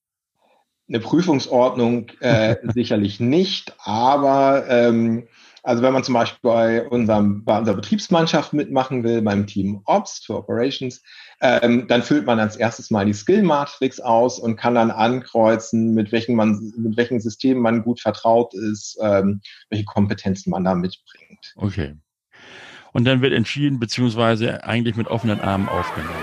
Eine 0.87 0.99
Prüfungsordnung 0.99 2.09
äh, 2.19 2.55
sicherlich 2.73 3.19
nicht, 3.19 3.75
aber 3.79 4.65
ähm, 4.69 5.27
also 5.65 5.81
wenn 5.81 5.93
man 5.93 6.03
zum 6.03 6.13
Beispiel 6.13 6.39
bei, 6.43 6.87
unserem, 6.87 7.43
bei 7.43 7.57
unserer 7.57 7.75
Betriebsmannschaft 7.75 8.53
mitmachen 8.53 9.03
will, 9.03 9.23
beim 9.23 9.47
Team 9.47 9.81
Ops 9.85 10.23
für 10.23 10.35
Operations, 10.35 11.01
ähm, 11.41 11.87
dann 11.87 12.03
füllt 12.03 12.27
man 12.27 12.39
als 12.39 12.55
erstes 12.55 12.91
mal 12.91 13.05
die 13.05 13.13
Skill-Matrix 13.13 13.99
aus 13.99 14.37
und 14.37 14.57
kann 14.57 14.75
dann 14.75 14.91
ankreuzen, 14.91 15.95
mit 15.95 16.11
welchen, 16.11 16.35
man, 16.35 16.71
mit 16.77 16.95
welchen 16.97 17.19
Systemen 17.19 17.63
man 17.63 17.81
gut 17.81 17.99
vertraut 17.99 18.53
ist, 18.53 18.97
ähm, 19.01 19.41
welche 19.69 19.85
Kompetenzen 19.85 20.51
man 20.51 20.63
da 20.63 20.75
mitbringt. 20.75 21.53
Okay. 21.55 21.95
Und 22.93 23.05
dann 23.05 23.21
wird 23.21 23.33
entschieden, 23.33 23.79
beziehungsweise 23.79 24.63
eigentlich 24.63 24.95
mit 24.95 25.07
offenen 25.07 25.41
Armen 25.41 25.67
aufgenommen. 25.67 26.13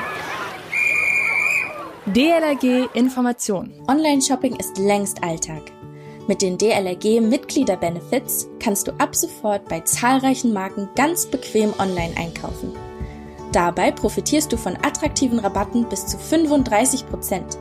DLRG 2.06 2.88
Information. 2.94 3.72
Online-Shopping 3.88 4.56
ist 4.56 4.78
längst 4.78 5.22
Alltag. 5.22 5.62
Mit 6.28 6.40
den 6.40 6.56
DLRG 6.56 7.20
Mitglieder-Benefits 7.20 8.48
kannst 8.60 8.86
du 8.86 8.92
ab 8.98 9.16
sofort 9.16 9.68
bei 9.68 9.80
zahlreichen 9.80 10.52
Marken 10.52 10.88
ganz 10.94 11.26
bequem 11.26 11.72
online 11.80 12.16
einkaufen. 12.16 12.72
Dabei 13.50 13.90
profitierst 13.90 14.52
du 14.52 14.56
von 14.56 14.76
attraktiven 14.76 15.40
Rabatten 15.40 15.88
bis 15.88 16.06
zu 16.06 16.16
35% 16.16 17.58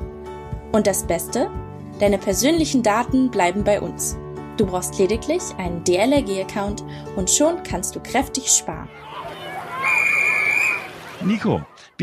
Und 0.71 0.85
das 0.85 1.07
Beste? 1.07 1.49
Deine 1.99 2.19
persönlichen 2.19 2.83
Daten 2.83 3.31
bleiben 3.31 3.63
bei 3.63 3.81
uns. 3.81 4.15
Du 4.57 4.67
brauchst 4.67 4.97
lediglich 4.99 5.41
einen 5.57 5.83
DLRG-Account 5.83 6.83
und 7.15 7.31
schon 7.31 7.63
kannst 7.63 7.95
du 7.95 7.99
kräftig 7.99 8.47
sparen. 8.47 8.87
Nico, 11.23 11.61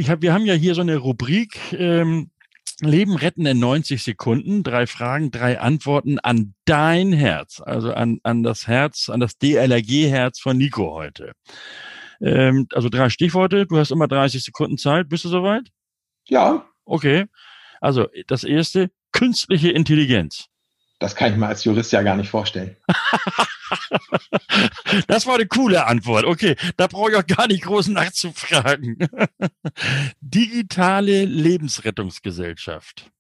hab, 0.09 0.23
wir 0.23 0.33
haben 0.33 0.45
ja 0.45 0.55
hier 0.55 0.75
so 0.75 0.81
eine 0.81 0.97
Rubrik 0.97 1.59
ähm, 1.73 2.31
Leben 2.81 3.17
retten 3.17 3.47
in 3.47 3.59
90 3.59 4.03
Sekunden. 4.03 4.63
Drei 4.63 4.87
Fragen, 4.87 5.31
drei 5.31 5.61
Antworten 5.61 6.19
an 6.19 6.55
dein 6.65 7.13
Herz, 7.13 7.61
also 7.61 7.93
an, 7.93 8.21
an 8.23 8.43
das 8.43 8.67
Herz, 8.67 9.09
an 9.09 9.21
das 9.21 9.39
DLRG-Herz 9.39 10.41
von 10.41 10.57
Nico 10.57 10.93
heute. 10.93 11.33
Ähm, 12.21 12.67
also 12.73 12.89
drei 12.89 13.11
Stichworte. 13.11 13.67
Du 13.67 13.79
hast 13.79 13.91
immer 13.91 14.09
30 14.09 14.45
Sekunden 14.45 14.79
Zeit. 14.79 15.09
Bist 15.09 15.25
du 15.25 15.29
soweit? 15.29 15.69
Ja. 16.29 16.67
Okay. 16.85 17.27
Also 17.81 18.09
das 18.27 18.45
erste, 18.45 18.91
künstliche 19.13 19.71
Intelligenz. 19.71 20.47
Das 20.99 21.15
kann 21.15 21.33
ich 21.33 21.39
mir 21.39 21.47
als 21.47 21.65
Jurist 21.65 21.93
ja 21.93 22.03
gar 22.03 22.17
nicht 22.17 22.29
vorstellen. 22.29 22.77
das 25.07 25.27
war 25.27 25.37
eine 25.37 25.47
coole 25.47 25.87
Antwort. 25.87 26.25
Okay, 26.25 26.57
da 26.77 26.89
brauche 26.89 27.13
ich 27.13 27.17
auch 27.17 27.27
gar 27.27 27.47
nicht 27.47 27.63
groß 27.63 27.89
nachzufragen. 27.89 28.99
Digitale 30.21 31.25
Lebensrettungsgesellschaft. 31.25 33.13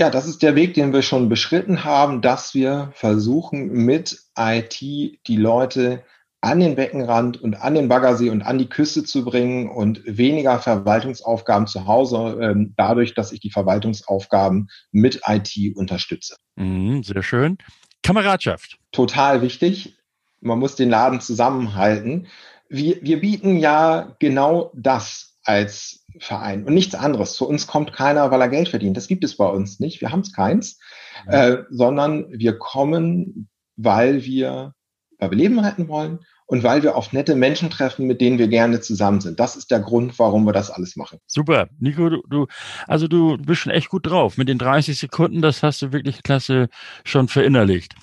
Ja, 0.00 0.10
das 0.10 0.26
ist 0.26 0.42
der 0.42 0.54
Weg, 0.54 0.74
den 0.74 0.92
wir 0.92 1.02
schon 1.02 1.28
beschritten 1.28 1.84
haben, 1.84 2.22
dass 2.22 2.54
wir 2.54 2.90
versuchen, 2.94 3.68
mit 3.68 4.18
IT 4.36 4.80
die 4.80 5.36
Leute 5.36 6.02
an 6.42 6.60
den 6.60 6.74
Beckenrand 6.74 7.40
und 7.40 7.54
an 7.54 7.74
den 7.74 7.88
Baggersee 7.88 8.30
und 8.30 8.42
an 8.42 8.58
die 8.58 8.68
Küste 8.68 9.04
zu 9.04 9.24
bringen 9.24 9.68
und 9.68 10.02
weniger 10.06 10.58
Verwaltungsaufgaben 10.58 11.66
zu 11.66 11.86
Hause, 11.86 12.38
ähm, 12.40 12.74
dadurch, 12.76 13.14
dass 13.14 13.32
ich 13.32 13.40
die 13.40 13.50
Verwaltungsaufgaben 13.50 14.68
mit 14.90 15.20
IT 15.26 15.76
unterstütze. 15.76 16.36
Mhm, 16.56 17.02
sehr 17.02 17.22
schön. 17.22 17.58
Kameradschaft. 18.02 18.78
Total 18.92 19.42
wichtig. 19.42 19.98
Man 20.40 20.58
muss 20.58 20.76
den 20.76 20.88
Laden 20.88 21.20
zusammenhalten. 21.20 22.28
Wir, 22.70 23.02
wir 23.02 23.20
bieten 23.20 23.58
ja 23.58 24.16
genau 24.18 24.72
das 24.74 25.38
als 25.44 26.06
Verein 26.18 26.64
und 26.64 26.72
nichts 26.72 26.94
anderes. 26.94 27.34
Zu 27.34 27.46
uns 27.46 27.66
kommt 27.66 27.92
keiner, 27.92 28.30
weil 28.30 28.40
er 28.40 28.48
Geld 28.48 28.68
verdient. 28.68 28.96
Das 28.96 29.08
gibt 29.08 29.24
es 29.24 29.36
bei 29.36 29.46
uns 29.46 29.78
nicht. 29.80 30.00
Wir 30.00 30.10
haben 30.10 30.20
es 30.20 30.32
keins, 30.32 30.78
mhm. 31.26 31.32
äh, 31.32 31.56
sondern 31.68 32.26
wir 32.30 32.58
kommen, 32.58 33.48
weil 33.76 34.24
wir 34.24 34.74
weil 35.20 35.30
wir 35.30 35.38
Leben 35.38 35.58
retten 35.60 35.88
wollen 35.88 36.20
und 36.46 36.64
weil 36.64 36.82
wir 36.82 36.96
auf 36.96 37.12
nette 37.12 37.36
Menschen 37.36 37.70
treffen, 37.70 38.06
mit 38.06 38.20
denen 38.20 38.38
wir 38.38 38.48
gerne 38.48 38.80
zusammen 38.80 39.20
sind. 39.20 39.38
Das 39.38 39.54
ist 39.54 39.70
der 39.70 39.80
Grund, 39.80 40.18
warum 40.18 40.44
wir 40.46 40.52
das 40.52 40.70
alles 40.70 40.96
machen. 40.96 41.18
Super. 41.26 41.68
Nico, 41.78 42.08
du, 42.08 42.22
du 42.28 42.46
also 42.88 43.06
du 43.06 43.36
bist 43.38 43.60
schon 43.60 43.72
echt 43.72 43.88
gut 43.88 44.06
drauf. 44.06 44.36
Mit 44.36 44.48
den 44.48 44.58
30 44.58 44.98
Sekunden, 44.98 45.42
das 45.42 45.62
hast 45.62 45.82
du 45.82 45.92
wirklich 45.92 46.22
klasse 46.22 46.68
schon 47.04 47.28
verinnerlicht. 47.28 47.94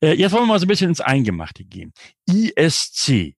Äh, 0.00 0.14
jetzt 0.14 0.32
wollen 0.32 0.44
wir 0.44 0.48
mal 0.48 0.58
so 0.58 0.64
ein 0.64 0.68
bisschen 0.68 0.88
ins 0.88 1.00
Eingemachte 1.00 1.64
gehen. 1.64 1.92
ISC. 2.26 3.34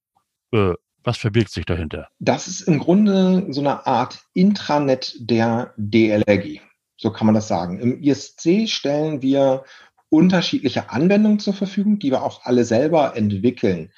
Äh, 0.53 0.73
was 1.03 1.17
verbirgt 1.17 1.51
sich 1.51 1.65
dahinter? 1.65 2.09
Das 2.19 2.47
ist 2.47 2.61
im 2.61 2.79
Grunde 2.79 3.47
so 3.49 3.61
eine 3.61 3.87
Art 3.87 4.19
Intranet 4.33 5.15
der 5.19 5.73
DLRG. 5.77 6.59
So 6.97 7.11
kann 7.11 7.27
man 7.27 7.35
das 7.35 7.47
sagen. 7.47 7.79
Im 7.79 8.01
ISC 8.01 8.67
stellen 8.67 9.21
wir 9.21 9.63
unterschiedliche 10.09 10.89
Anwendungen 10.89 11.39
zur 11.39 11.53
Verfügung, 11.53 11.99
die 11.99 12.11
wir 12.11 12.23
auch 12.23 12.45
alle 12.45 12.65
selber 12.65 13.15
entwickeln. 13.15 13.91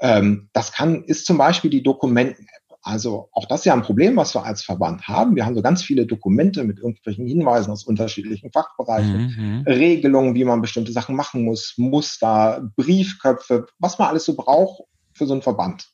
Ähm, 0.00 0.48
das 0.52 0.72
kann, 0.72 1.04
ist 1.04 1.26
zum 1.26 1.38
Beispiel 1.38 1.70
die 1.70 1.82
Dokumenten-App. 1.82 2.78
Also 2.82 3.28
auch 3.32 3.44
das 3.46 3.60
ist 3.60 3.64
ja 3.66 3.74
ein 3.74 3.82
Problem, 3.82 4.16
was 4.16 4.34
wir 4.34 4.44
als 4.44 4.62
Verband 4.62 5.06
haben. 5.06 5.36
Wir 5.36 5.44
haben 5.44 5.54
so 5.54 5.60
ganz 5.60 5.82
viele 5.82 6.06
Dokumente 6.06 6.64
mit 6.64 6.78
irgendwelchen 6.78 7.26
Hinweisen 7.26 7.70
aus 7.70 7.84
unterschiedlichen 7.84 8.50
Fachbereichen, 8.52 9.36
mhm. 9.36 9.64
Regelungen, 9.66 10.34
wie 10.34 10.44
man 10.44 10.62
bestimmte 10.62 10.92
Sachen 10.92 11.14
machen 11.14 11.44
muss, 11.44 11.74
Muster, 11.76 12.70
Briefköpfe, 12.76 13.66
was 13.78 13.98
man 13.98 14.08
alles 14.08 14.24
so 14.24 14.34
braucht 14.34 14.84
für 15.12 15.26
so 15.26 15.34
einen 15.34 15.42
Verband. 15.42 15.90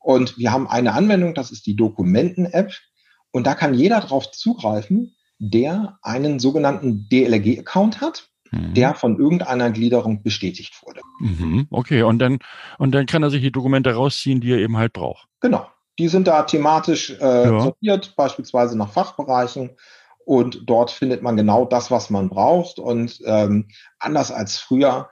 Und 0.00 0.36
wir 0.36 0.50
haben 0.50 0.66
eine 0.66 0.92
Anwendung, 0.92 1.34
das 1.34 1.52
ist 1.52 1.66
die 1.66 1.76
Dokumenten-App. 1.76 2.72
Und 3.30 3.46
da 3.46 3.54
kann 3.54 3.74
jeder 3.74 4.00
drauf 4.00 4.32
zugreifen, 4.32 5.14
der 5.38 5.98
einen 6.02 6.40
sogenannten 6.40 7.08
DLRG-Account 7.10 8.00
hat 8.00 8.28
Mhm. 8.54 8.74
der 8.74 8.94
von 8.94 9.18
irgendeiner 9.18 9.70
Gliederung 9.70 10.22
bestätigt 10.22 10.74
wurde. 10.84 11.00
Mhm. 11.20 11.66
Okay, 11.70 12.02
und 12.02 12.18
dann, 12.18 12.38
und 12.78 12.92
dann 12.92 13.06
kann 13.06 13.22
er 13.22 13.30
sich 13.30 13.42
die 13.42 13.52
Dokumente 13.52 13.94
rausziehen, 13.94 14.40
die 14.40 14.52
er 14.52 14.58
eben 14.58 14.76
halt 14.76 14.92
braucht. 14.92 15.28
Genau. 15.40 15.66
Die 15.98 16.08
sind 16.08 16.26
da 16.26 16.42
thematisch 16.42 17.10
äh, 17.20 17.44
ja. 17.44 17.60
sortiert, 17.60 18.14
beispielsweise 18.16 18.76
nach 18.76 18.90
Fachbereichen. 18.90 19.70
Und 20.24 20.62
dort 20.64 20.90
findet 20.90 21.22
man 21.22 21.36
genau 21.36 21.66
das, 21.66 21.90
was 21.90 22.10
man 22.10 22.30
braucht. 22.30 22.78
Und 22.78 23.20
ähm, 23.26 23.68
anders 23.98 24.32
als 24.32 24.58
früher 24.58 25.10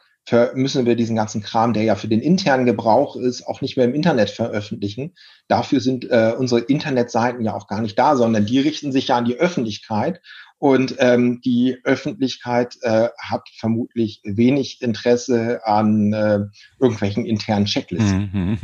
müssen 0.55 0.87
wir 0.87 0.95
diesen 0.95 1.17
ganzen 1.17 1.43
Kram, 1.43 1.73
der 1.73 1.83
ja 1.83 1.97
für 1.97 2.07
den 2.07 2.21
internen 2.21 2.65
Gebrauch 2.65 3.17
ist, 3.17 3.45
auch 3.47 3.61
nicht 3.61 3.77
mehr 3.77 3.87
im 3.87 3.95
Internet 3.95 4.31
veröffentlichen. 4.31 5.15
Dafür 5.49 5.81
sind 5.81 6.09
äh, 6.11 6.35
unsere 6.39 6.61
Internetseiten 6.61 7.45
ja 7.45 7.55
auch 7.55 7.67
gar 7.67 7.81
nicht 7.81 7.99
da, 7.99 8.15
sondern 8.15 8.47
die 8.47 8.61
richten 8.61 8.93
sich 8.93 9.09
ja 9.09 9.17
an 9.17 9.25
die 9.25 9.37
Öffentlichkeit. 9.37 10.21
Und 10.63 10.95
ähm, 11.01 11.41
die 11.41 11.77
Öffentlichkeit 11.83 12.77
äh, 12.83 13.09
hat 13.19 13.49
vermutlich 13.59 14.21
wenig 14.23 14.81
Interesse 14.81 15.61
an 15.65 16.13
äh, 16.13 16.39
irgendwelchen 16.79 17.27
internen 17.27 17.65
Checklisten. 17.65 18.31
Mhm. 18.33 18.59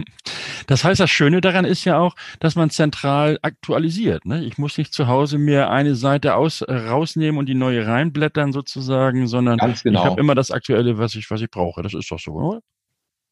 Das 0.68 0.84
heißt, 0.84 1.00
das 1.00 1.10
Schöne 1.10 1.40
daran 1.40 1.64
ist 1.64 1.84
ja 1.84 1.98
auch, 1.98 2.14
dass 2.38 2.54
man 2.54 2.70
zentral 2.70 3.40
aktualisiert. 3.42 4.26
Ne? 4.26 4.44
Ich 4.44 4.58
muss 4.58 4.78
nicht 4.78 4.94
zu 4.94 5.08
Hause 5.08 5.38
mir 5.38 5.70
eine 5.70 5.96
Seite 5.96 6.36
aus, 6.36 6.62
äh, 6.62 6.72
rausnehmen 6.72 7.36
und 7.36 7.46
die 7.46 7.56
neue 7.56 7.84
reinblättern 7.84 8.52
sozusagen, 8.52 9.26
sondern 9.26 9.58
genau. 9.58 10.00
ich 10.00 10.06
habe 10.06 10.20
immer 10.20 10.36
das 10.36 10.52
Aktuelle, 10.52 10.98
was 10.98 11.16
ich, 11.16 11.28
was 11.32 11.40
ich 11.40 11.50
brauche. 11.50 11.82
Das 11.82 11.94
ist 11.94 12.08
doch 12.12 12.20
so, 12.20 12.30
oder? 12.30 12.60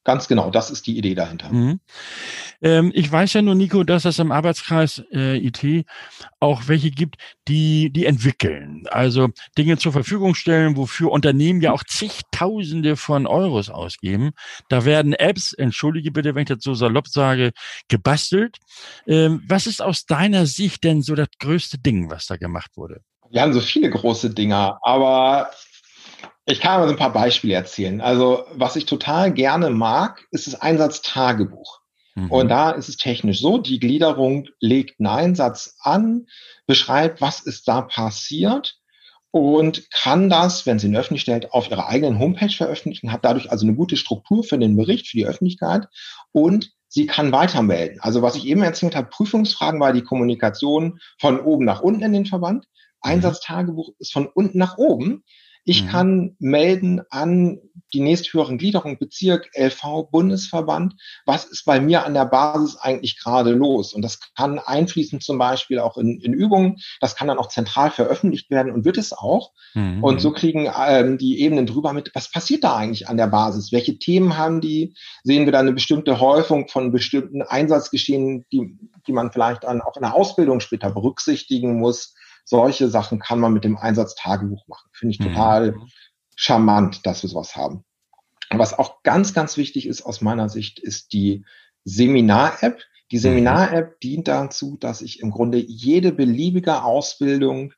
Ganz 0.06 0.28
genau, 0.28 0.50
das 0.50 0.70
ist 0.70 0.86
die 0.86 0.96
Idee 0.96 1.16
dahinter. 1.16 1.52
Mhm. 1.52 1.80
Ähm, 2.62 2.92
ich 2.94 3.10
weiß 3.10 3.32
ja 3.32 3.42
nur, 3.42 3.56
Nico, 3.56 3.82
dass 3.82 4.04
es 4.04 4.20
im 4.20 4.30
Arbeitskreis 4.30 5.02
äh, 5.12 5.36
IT 5.36 5.84
auch 6.38 6.68
welche 6.68 6.92
gibt, 6.92 7.16
die, 7.48 7.90
die 7.90 8.06
entwickeln, 8.06 8.84
also 8.88 9.30
Dinge 9.58 9.78
zur 9.78 9.90
Verfügung 9.90 10.36
stellen, 10.36 10.76
wofür 10.76 11.10
Unternehmen 11.10 11.60
ja 11.60 11.72
auch 11.72 11.82
zigtausende 11.82 12.94
von 12.94 13.26
Euros 13.26 13.68
ausgeben. 13.68 14.30
Da 14.68 14.84
werden 14.84 15.12
Apps, 15.12 15.52
entschuldige 15.54 16.12
bitte, 16.12 16.36
wenn 16.36 16.42
ich 16.42 16.50
das 16.50 16.62
so 16.62 16.74
salopp 16.74 17.08
sage, 17.08 17.50
gebastelt. 17.88 18.58
Ähm, 19.08 19.42
was 19.48 19.66
ist 19.66 19.82
aus 19.82 20.06
deiner 20.06 20.46
Sicht 20.46 20.84
denn 20.84 21.02
so 21.02 21.16
das 21.16 21.30
größte 21.40 21.78
Ding, 21.78 22.10
was 22.10 22.26
da 22.26 22.36
gemacht 22.36 22.76
wurde? 22.76 23.00
Wir 23.28 23.42
haben 23.42 23.52
so 23.52 23.60
viele 23.60 23.90
große 23.90 24.30
Dinger, 24.30 24.78
aber 24.82 25.50
ich 26.46 26.60
kann 26.60 26.80
mal 26.80 26.86
so 26.86 26.94
ein 26.94 26.98
paar 26.98 27.12
Beispiele 27.12 27.54
erzählen. 27.54 28.00
Also, 28.00 28.44
was 28.52 28.76
ich 28.76 28.86
total 28.86 29.32
gerne 29.32 29.70
mag, 29.70 30.24
ist 30.30 30.46
das 30.46 30.60
Einsatztagebuch. 30.60 31.80
Mhm. 32.14 32.30
Und 32.30 32.48
da 32.48 32.70
ist 32.70 32.88
es 32.88 32.96
technisch 32.96 33.40
so, 33.40 33.58
die 33.58 33.80
Gliederung 33.80 34.48
legt 34.60 35.00
einen 35.00 35.08
Einsatz 35.08 35.76
an, 35.80 36.26
beschreibt, 36.66 37.20
was 37.20 37.40
ist 37.40 37.66
da 37.68 37.82
passiert 37.82 38.78
und 39.32 39.90
kann 39.90 40.30
das, 40.30 40.66
wenn 40.66 40.78
sie 40.78 40.86
ihn 40.86 40.96
öffentlich 40.96 41.22
stellt, 41.22 41.52
auf 41.52 41.70
ihrer 41.70 41.88
eigenen 41.88 42.18
Homepage 42.18 42.48
veröffentlichen, 42.48 43.12
hat 43.12 43.24
dadurch 43.24 43.50
also 43.50 43.66
eine 43.66 43.74
gute 43.74 43.96
Struktur 43.96 44.44
für 44.44 44.58
den 44.58 44.76
Bericht, 44.76 45.08
für 45.08 45.16
die 45.16 45.26
Öffentlichkeit 45.26 45.88
und 46.32 46.72
sie 46.88 47.06
kann 47.06 47.32
weitermelden. 47.32 48.00
Also 48.00 48.22
was 48.22 48.36
ich 48.36 48.46
eben 48.46 48.62
erzählt 48.62 48.94
habe, 48.94 49.08
Prüfungsfragen 49.08 49.80
war 49.80 49.92
die 49.92 50.04
Kommunikation 50.04 51.00
von 51.18 51.40
oben 51.40 51.64
nach 51.64 51.82
unten 51.82 52.02
in 52.02 52.12
den 52.12 52.26
Verband. 52.26 52.64
Mhm. 52.64 53.10
Einsatztagebuch 53.10 53.90
ist 53.98 54.12
von 54.12 54.26
unten 54.26 54.58
nach 54.58 54.78
oben. 54.78 55.24
Ich 55.66 55.84
mhm. 55.84 55.88
kann 55.88 56.36
melden 56.38 57.02
an 57.10 57.58
die 57.92 58.00
nächsthöheren 58.00 58.56
Gliederungen, 58.56 58.98
Bezirk, 58.98 59.50
LV, 59.54 60.10
Bundesverband, 60.10 60.94
was 61.24 61.44
ist 61.44 61.64
bei 61.64 61.80
mir 61.80 62.04
an 62.06 62.14
der 62.14 62.24
Basis 62.24 62.76
eigentlich 62.76 63.18
gerade 63.18 63.50
los? 63.50 63.92
Und 63.92 64.02
das 64.02 64.20
kann 64.36 64.58
einfließen 64.58 65.20
zum 65.20 65.38
Beispiel 65.38 65.78
auch 65.78 65.96
in, 65.96 66.20
in 66.20 66.32
Übungen, 66.32 66.78
das 67.00 67.16
kann 67.16 67.28
dann 67.28 67.38
auch 67.38 67.48
zentral 67.48 67.90
veröffentlicht 67.90 68.50
werden 68.50 68.72
und 68.72 68.84
wird 68.84 68.96
es 68.96 69.12
auch. 69.12 69.52
Mhm. 69.74 70.02
Und 70.04 70.20
so 70.20 70.32
kriegen 70.32 70.70
ähm, 70.86 71.18
die 71.18 71.40
Ebenen 71.40 71.66
drüber 71.66 71.92
mit, 71.92 72.12
was 72.14 72.30
passiert 72.30 72.64
da 72.64 72.76
eigentlich 72.76 73.08
an 73.08 73.16
der 73.16 73.26
Basis? 73.28 73.72
Welche 73.72 73.98
Themen 73.98 74.36
haben 74.36 74.60
die? 74.60 74.94
Sehen 75.24 75.44
wir 75.44 75.52
da 75.52 75.60
eine 75.60 75.72
bestimmte 75.72 76.20
Häufung 76.20 76.68
von 76.68 76.92
bestimmten 76.92 77.42
Einsatzgeschehen, 77.42 78.46
die, 78.52 78.78
die 79.06 79.12
man 79.12 79.32
vielleicht 79.32 79.64
dann 79.64 79.80
auch 79.80 79.96
in 79.96 80.02
der 80.02 80.14
Ausbildung 80.14 80.60
später 80.60 80.90
berücksichtigen 80.90 81.78
muss? 81.78 82.14
Solche 82.48 82.88
Sachen 82.88 83.18
kann 83.18 83.40
man 83.40 83.52
mit 83.52 83.64
dem 83.64 83.76
Einsatztagebuch 83.76 84.68
machen. 84.68 84.88
Finde 84.92 85.14
ich 85.14 85.20
mhm. 85.20 85.24
total 85.24 85.72
mhm. 85.72 85.90
charmant, 86.36 87.04
dass 87.04 87.22
wir 87.22 87.28
sowas 87.28 87.56
haben. 87.56 87.84
Was 88.50 88.78
auch 88.78 89.02
ganz, 89.02 89.34
ganz 89.34 89.56
wichtig 89.56 89.86
ist 89.86 90.02
aus 90.02 90.20
meiner 90.20 90.48
Sicht, 90.48 90.78
ist 90.78 91.12
die 91.12 91.44
Seminar-App. 91.84 92.80
Die 93.10 93.16
mhm. 93.16 93.20
Seminar-App 93.20 94.00
dient 94.00 94.28
dazu, 94.28 94.76
dass 94.78 95.02
ich 95.02 95.20
im 95.20 95.32
Grunde 95.32 95.58
jede 95.58 96.12
beliebige 96.12 96.84
Ausbildung, 96.84 97.74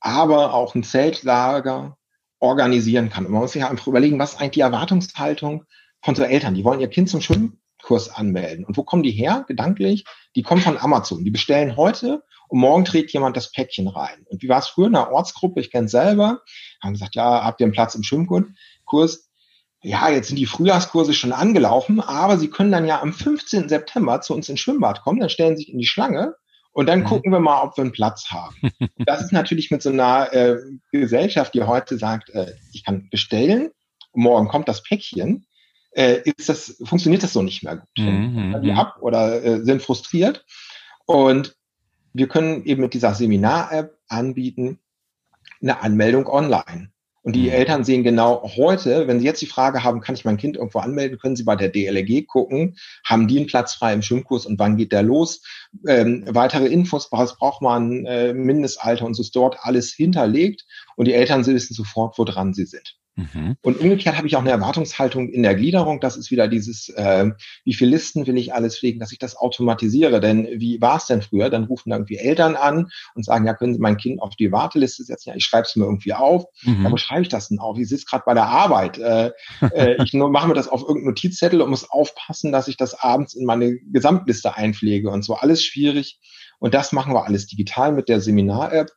aber 0.00 0.52
auch 0.52 0.74
ein 0.74 0.82
Zeltlager 0.82 1.96
organisieren 2.40 3.10
kann. 3.10 3.24
Und 3.24 3.32
man 3.32 3.42
muss 3.42 3.52
sich 3.52 3.64
einfach 3.64 3.86
überlegen, 3.86 4.18
was 4.18 4.32
ist 4.32 4.40
eigentlich 4.40 4.52
die 4.52 4.60
Erwartungshaltung 4.60 5.64
von 6.02 6.16
so 6.16 6.24
Eltern? 6.24 6.54
Die 6.54 6.64
wollen 6.64 6.80
ihr 6.80 6.88
Kind 6.88 7.08
zum 7.08 7.20
Schwimmkurs 7.20 8.10
anmelden. 8.10 8.64
Und 8.64 8.76
wo 8.76 8.82
kommen 8.82 9.04
die 9.04 9.12
her, 9.12 9.44
gedanklich? 9.46 10.04
Die 10.34 10.42
kommen 10.42 10.60
von 10.60 10.76
Amazon. 10.76 11.24
Die 11.24 11.30
bestellen 11.30 11.76
heute 11.76 12.24
und 12.48 12.60
morgen 12.60 12.84
trägt 12.84 13.12
jemand 13.12 13.36
das 13.36 13.52
Päckchen 13.52 13.88
rein. 13.88 14.24
Und 14.26 14.42
wie 14.42 14.48
war 14.48 14.58
es 14.58 14.68
früher 14.68 14.86
in 14.86 14.96
einer 14.96 15.12
Ortsgruppe? 15.12 15.60
Ich 15.60 15.70
kenne 15.70 15.88
selber. 15.88 16.40
Haben 16.82 16.92
gesagt, 16.92 17.14
ja, 17.14 17.44
habt 17.44 17.60
ihr 17.60 17.66
einen 17.66 17.72
Platz 17.72 17.94
im 17.94 18.02
Schwimmkurs? 18.02 19.28
Ja, 19.82 20.10
jetzt 20.10 20.28
sind 20.28 20.38
die 20.38 20.46
Frühjahrskurse 20.46 21.14
schon 21.14 21.32
angelaufen, 21.32 22.00
aber 22.00 22.36
sie 22.36 22.50
können 22.50 22.72
dann 22.72 22.86
ja 22.86 23.00
am 23.00 23.12
15. 23.12 23.68
September 23.68 24.20
zu 24.20 24.34
uns 24.34 24.48
ins 24.48 24.60
Schwimmbad 24.60 25.02
kommen, 25.02 25.20
dann 25.20 25.30
stellen 25.30 25.56
sie 25.56 25.64
sich 25.64 25.72
in 25.72 25.78
die 25.78 25.86
Schlange 25.86 26.34
und 26.72 26.86
dann 26.86 27.00
mhm. 27.00 27.04
gucken 27.04 27.32
wir 27.32 27.38
mal, 27.38 27.62
ob 27.62 27.76
wir 27.76 27.82
einen 27.82 27.92
Platz 27.92 28.30
haben. 28.30 28.56
das 28.98 29.22
ist 29.22 29.32
natürlich 29.32 29.70
mit 29.70 29.82
so 29.82 29.90
einer 29.90 30.32
äh, 30.32 30.56
Gesellschaft, 30.90 31.54
die 31.54 31.62
heute 31.62 31.96
sagt, 31.96 32.30
äh, 32.30 32.54
ich 32.72 32.84
kann 32.84 33.08
bestellen, 33.10 33.70
morgen 34.14 34.48
kommt 34.48 34.68
das 34.68 34.82
Päckchen, 34.82 35.46
äh, 35.92 36.22
ist 36.24 36.48
das, 36.48 36.76
funktioniert 36.84 37.22
das 37.22 37.32
so 37.32 37.42
nicht 37.42 37.62
mehr 37.62 37.76
gut. 37.76 37.88
Mhm. 37.98 38.60
Die 38.62 38.72
mhm. 38.72 38.78
ab 38.78 38.96
oder 39.00 39.42
äh, 39.44 39.64
sind 39.64 39.82
frustriert. 39.82 40.44
Und 41.06 41.56
wir 42.12 42.28
können 42.28 42.64
eben 42.64 42.82
mit 42.82 42.94
dieser 42.94 43.14
Seminar-App 43.14 43.98
anbieten, 44.08 44.78
eine 45.60 45.82
Anmeldung 45.82 46.26
online. 46.26 46.90
Und 47.22 47.34
die 47.34 47.48
mhm. 47.48 47.50
Eltern 47.50 47.84
sehen 47.84 48.04
genau 48.04 48.42
heute, 48.56 49.06
wenn 49.06 49.18
sie 49.18 49.26
jetzt 49.26 49.42
die 49.42 49.46
Frage 49.46 49.84
haben, 49.84 50.00
kann 50.00 50.14
ich 50.14 50.24
mein 50.24 50.38
Kind 50.38 50.56
irgendwo 50.56 50.78
anmelden, 50.78 51.18
können 51.18 51.36
sie 51.36 51.42
bei 51.42 51.56
der 51.56 51.68
DLRG 51.68 52.26
gucken, 52.26 52.78
haben 53.04 53.28
die 53.28 53.36
einen 53.36 53.46
Platz 53.46 53.74
frei 53.74 53.92
im 53.92 54.02
Schwimmkurs 54.02 54.46
und 54.46 54.58
wann 54.58 54.76
geht 54.76 54.92
der 54.92 55.02
los? 55.02 55.42
Ähm, 55.86 56.24
weitere 56.26 56.66
Infos, 56.66 57.12
was 57.12 57.36
braucht 57.36 57.60
man, 57.60 58.06
äh, 58.06 58.32
Mindestalter 58.32 59.04
und 59.04 59.14
so 59.14 59.22
ist 59.22 59.36
dort 59.36 59.58
alles 59.60 59.92
hinterlegt 59.92 60.64
und 60.96 61.06
die 61.06 61.12
Eltern 61.12 61.44
wissen 61.44 61.74
sofort, 61.74 62.16
woran 62.18 62.54
sie 62.54 62.64
sind. 62.64 62.97
Mhm. 63.18 63.56
Und 63.62 63.80
umgekehrt 63.80 64.16
habe 64.16 64.28
ich 64.28 64.36
auch 64.36 64.40
eine 64.40 64.52
Erwartungshaltung 64.52 65.28
in 65.28 65.42
der 65.42 65.56
Gliederung. 65.56 65.98
Das 65.98 66.16
ist 66.16 66.30
wieder 66.30 66.46
dieses, 66.46 66.88
äh, 66.90 67.30
wie 67.64 67.74
viele 67.74 67.90
Listen 67.90 68.26
will 68.28 68.38
ich 68.38 68.54
alles 68.54 68.78
pflegen, 68.78 69.00
dass 69.00 69.10
ich 69.10 69.18
das 69.18 69.36
automatisiere. 69.36 70.20
Denn 70.20 70.46
wie 70.60 70.80
war 70.80 70.98
es 70.98 71.06
denn 71.06 71.20
früher? 71.20 71.50
Dann 71.50 71.64
rufen 71.64 71.90
irgendwie 71.90 72.16
Eltern 72.16 72.54
an 72.54 72.90
und 73.14 73.24
sagen, 73.24 73.44
ja, 73.44 73.54
können 73.54 73.74
Sie 73.74 73.80
mein 73.80 73.96
Kind 73.96 74.22
auf 74.22 74.36
die 74.36 74.52
Warteliste 74.52 75.02
setzen? 75.02 75.30
Ja, 75.30 75.34
ich 75.34 75.44
schreibe 75.44 75.66
es 75.66 75.74
mir 75.74 75.84
irgendwie 75.84 76.14
auf. 76.14 76.44
Mhm. 76.62 76.84
Ja, 76.84 76.92
wo 76.92 76.96
schreibe 76.96 77.22
ich 77.22 77.28
das 77.28 77.48
denn 77.48 77.58
auf? 77.58 77.76
Ich 77.76 77.88
sitze 77.88 78.06
gerade 78.08 78.22
bei 78.24 78.34
der 78.34 78.46
Arbeit. 78.46 78.98
Äh, 78.98 79.32
äh, 79.74 80.02
ich 80.04 80.12
mache 80.12 80.46
mir 80.46 80.54
das 80.54 80.68
auf 80.68 80.82
irgendeinen 80.82 81.06
Notizzettel 81.06 81.60
und 81.60 81.70
muss 81.70 81.90
aufpassen, 81.90 82.52
dass 82.52 82.68
ich 82.68 82.76
das 82.76 82.94
abends 82.94 83.34
in 83.34 83.44
meine 83.44 83.76
Gesamtliste 83.92 84.54
einpflege 84.54 85.10
und 85.10 85.24
so. 85.24 85.34
Alles 85.34 85.64
schwierig. 85.64 86.20
Und 86.60 86.74
das 86.74 86.92
machen 86.92 87.14
wir 87.14 87.24
alles 87.24 87.46
digital 87.48 87.92
mit 87.92 88.08
der 88.08 88.20
Seminar-App. 88.20 88.90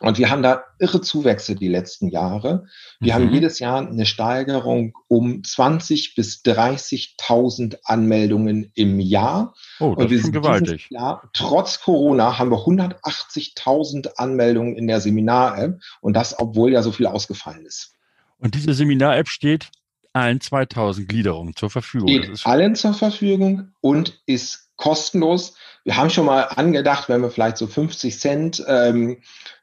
Und 0.00 0.18
wir 0.18 0.30
haben 0.30 0.42
da 0.42 0.62
irre 0.78 1.00
Zuwächse 1.00 1.56
die 1.56 1.68
letzten 1.68 2.08
Jahre. 2.08 2.66
Wir 3.00 3.14
mhm. 3.14 3.16
haben 3.16 3.32
jedes 3.32 3.58
Jahr 3.58 3.86
eine 3.86 4.06
Steigerung 4.06 4.96
um 5.08 5.42
20 5.42 6.14
bis 6.14 6.42
30.000 6.44 7.78
Anmeldungen 7.84 8.70
im 8.74 9.00
Jahr. 9.00 9.54
Oh, 9.80 9.94
das 9.94 10.04
und 10.04 10.10
wir 10.10 10.18
ist 10.18 10.32
gewaltig. 10.32 10.86
Jahr, 10.90 11.28
trotz 11.32 11.80
Corona 11.80 12.38
haben 12.38 12.50
wir 12.50 12.58
180.000 12.58 14.14
Anmeldungen 14.16 14.76
in 14.76 14.86
der 14.86 15.00
Seminar-App 15.00 15.80
und 16.00 16.14
das, 16.14 16.38
obwohl 16.38 16.72
ja 16.72 16.82
so 16.82 16.92
viel 16.92 17.06
ausgefallen 17.06 17.66
ist. 17.66 17.92
Und 18.38 18.54
diese 18.54 18.74
Seminar-App 18.74 19.28
steht 19.28 19.70
allen 20.12 20.40
2000 20.40 21.08
Gliederungen 21.08 21.56
zur 21.56 21.70
Verfügung. 21.70 22.08
Steht 22.08 22.46
allen 22.46 22.76
zur 22.76 22.94
Verfügung 22.94 23.72
und 23.80 24.20
ist 24.26 24.70
kostenlos. 24.76 25.54
Wir 25.84 25.96
haben 25.96 26.10
schon 26.10 26.26
mal 26.26 26.42
angedacht, 26.42 27.08
wenn 27.08 27.20
wir 27.20 27.30
vielleicht 27.30 27.56
so 27.56 27.66
50 27.66 28.18
Cent 28.18 28.64
ähm, 28.66 29.18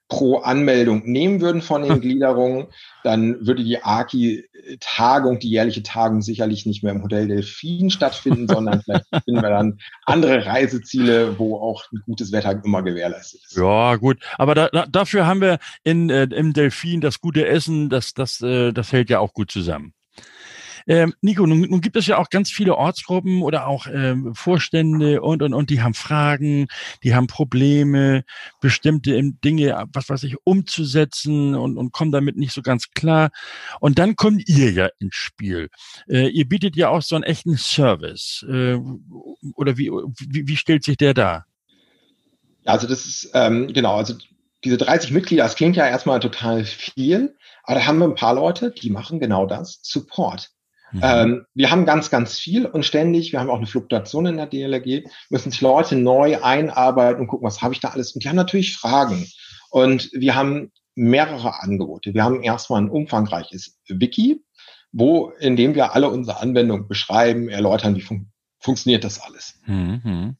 pro 0.08 0.38
Anmeldung 0.38 1.04
nehmen 1.06 1.41
würden 1.41 1.62
von 1.62 1.82
den 1.82 2.02
Gliederungen, 2.02 2.68
dann 3.04 3.46
würde 3.46 3.63
die 3.63 3.84
AKI-Tagung, 3.84 5.39
die 5.39 5.50
jährliche 5.50 5.84
Tagung 5.84 6.22
sicherlich 6.22 6.65
nicht 6.65 6.84
mehr 6.84 6.94
im 6.94 7.04
Hotel 7.04 7.28
Delfin 7.28 7.89
stattfinden, 7.89 8.48
sondern 8.48 8.82
vielleicht 8.84 9.06
finden 9.24 9.41
wir 9.41 9.50
dann 9.50 9.80
andere 10.06 10.46
Reiseziele, 10.46 11.39
wo 11.39 11.58
auch 11.58 11.84
ein 11.91 12.02
gutes 12.06 12.32
Wetter 12.32 12.62
immer 12.63 12.84
gewährleistet 12.84 13.41
ist. 13.46 13.58
Ja, 13.58 13.96
gut. 13.96 14.20
Aber 14.38 14.56
da, 14.56 14.70
da, 14.70 14.86
dafür 14.86 15.26
haben 15.26 15.41
wir 15.41 15.60
in, 15.84 16.10
äh, 16.10 16.24
im 16.24 16.54
Delfin 16.54 17.02
das 17.02 17.20
gute 17.20 17.48
Essen, 17.48 17.89
das, 17.89 18.13
das, 18.13 18.41
äh, 18.41 18.72
das 18.72 18.91
hält 18.91 19.10
ja 19.10 19.20
auch 19.20 19.34
gut 19.34 19.52
zusammen. 19.52 19.94
Ähm, 20.88 21.13
Nico, 21.21 21.45
nun, 21.48 21.62
nun 21.62 21.82
gibt 21.82 21.95
es 21.95 22.08
ja 22.08 22.17
auch 22.17 22.30
ganz 22.30 22.52
viele 22.52 22.76
Ortsgruppen 22.76 23.41
oder 23.41 23.67
auch 23.67 23.88
ähm, 23.88 24.36
Vorstände 24.36 25.21
und, 25.21 25.41
und, 25.41 25.54
und, 25.54 25.69
die 25.69 25.82
haben 25.82 25.93
Fragen, 25.93 26.67
die 27.04 27.15
haben 27.15 27.28
Probleme, 27.28 28.24
bestimmte 28.62 29.19
Dinge, 29.43 29.86
was 29.93 30.10
weiß 30.10 30.24
ich, 30.24 30.36
umzusetzen 30.43 31.56
und, 31.56 31.78
und 31.78 31.91
kommen 31.91 32.12
damit 32.12 32.38
nicht 32.38 32.54
so 32.54 32.62
ganz 32.62 32.91
klar. 32.91 33.32
Und 33.80 33.98
dann 33.98 34.15
kommt 34.15 34.48
ihr 34.48 34.71
ja 34.71 34.89
ins 35.00 35.15
Spiel. 35.15 35.69
Äh, 36.08 36.28
ihr 36.30 36.48
bietet 36.48 36.76
ja 36.76 36.89
auch 36.89 37.02
so 37.02 37.15
einen 37.15 37.24
echten 37.24 37.58
Service. 37.58 38.45
Äh, 38.48 38.78
oder 39.56 39.78
wie, 39.78 39.89
wie, 39.89 40.48
wie 40.48 40.56
stellt 40.56 40.84
sich 40.84 40.98
der 40.98 41.13
dar? 41.13 41.45
Also 42.65 42.88
das 42.88 43.06
ist, 43.06 43.32
ähm, 43.34 43.71
genau, 43.74 43.95
also 43.95 44.15
diese 44.63 44.78
30 44.78 45.12
Mitglieder, 45.12 45.43
das 45.43 45.56
klingt 45.56 45.76
ja 45.76 45.88
erstmal 45.88 46.19
total 46.19 46.65
viel, 46.65 47.38
aber 47.63 47.80
da 47.80 47.86
haben 47.86 48.00
wir 48.00 48.06
ein 48.06 48.15
paar 48.15 48.34
Leute, 48.34 48.71
die 48.71 48.89
machen 48.89 49.19
genau 49.19 49.45
das, 49.45 49.80
Support. 49.84 50.52
Mhm. 50.91 51.02
Ähm, 51.04 51.45
wir 51.54 51.71
haben 51.71 51.86
ganz, 51.86 52.10
ganz 52.10 52.38
viel 52.38 52.65
und 52.65 52.86
ständig, 52.86 53.32
wir 53.32 53.39
haben 53.39 53.50
auch 53.50 53.58
eine 53.58 53.67
Fluktuation 53.67 54.26
in 54.26 54.38
der 54.38 54.48
DLRG, 54.48 55.04
müssen 55.30 55.52
sich 55.52 55.62
Leute 55.62 55.95
neu 55.95 56.41
einarbeiten 56.41 57.21
und 57.21 57.28
gucken, 57.28 57.45
was 57.45 57.62
habe 57.62 57.74
ich 57.74 57.80
da 57.80 57.89
alles. 57.89 58.13
Und 58.13 58.24
die 58.24 58.30
haben 58.30 58.36
natürlich 58.36 58.78
Fragen. 58.78 59.28
Und 59.69 60.10
wir 60.13 60.36
haben 60.36 60.71
mehrere 60.95 61.62
Angebote. 61.62 62.13
Wir 62.13 62.24
haben 62.24 62.41
erstmal 62.43 62.82
ein 62.82 62.89
umfangreiches 62.89 63.78
Wiki, 63.88 64.41
wo, 64.91 65.32
in 65.39 65.56
dem 65.56 65.76
wir 65.76 65.93
alle 65.93 66.10
unsere 66.10 66.39
Anwendungen 66.39 66.88
beschreiben, 66.88 67.50
erläutern, 67.50 67.95
wie 67.95 68.02
fun 68.02 68.32
funktioniert 68.60 69.04
das 69.04 69.21
alles. 69.21 69.60
Mhm. 69.65 70.38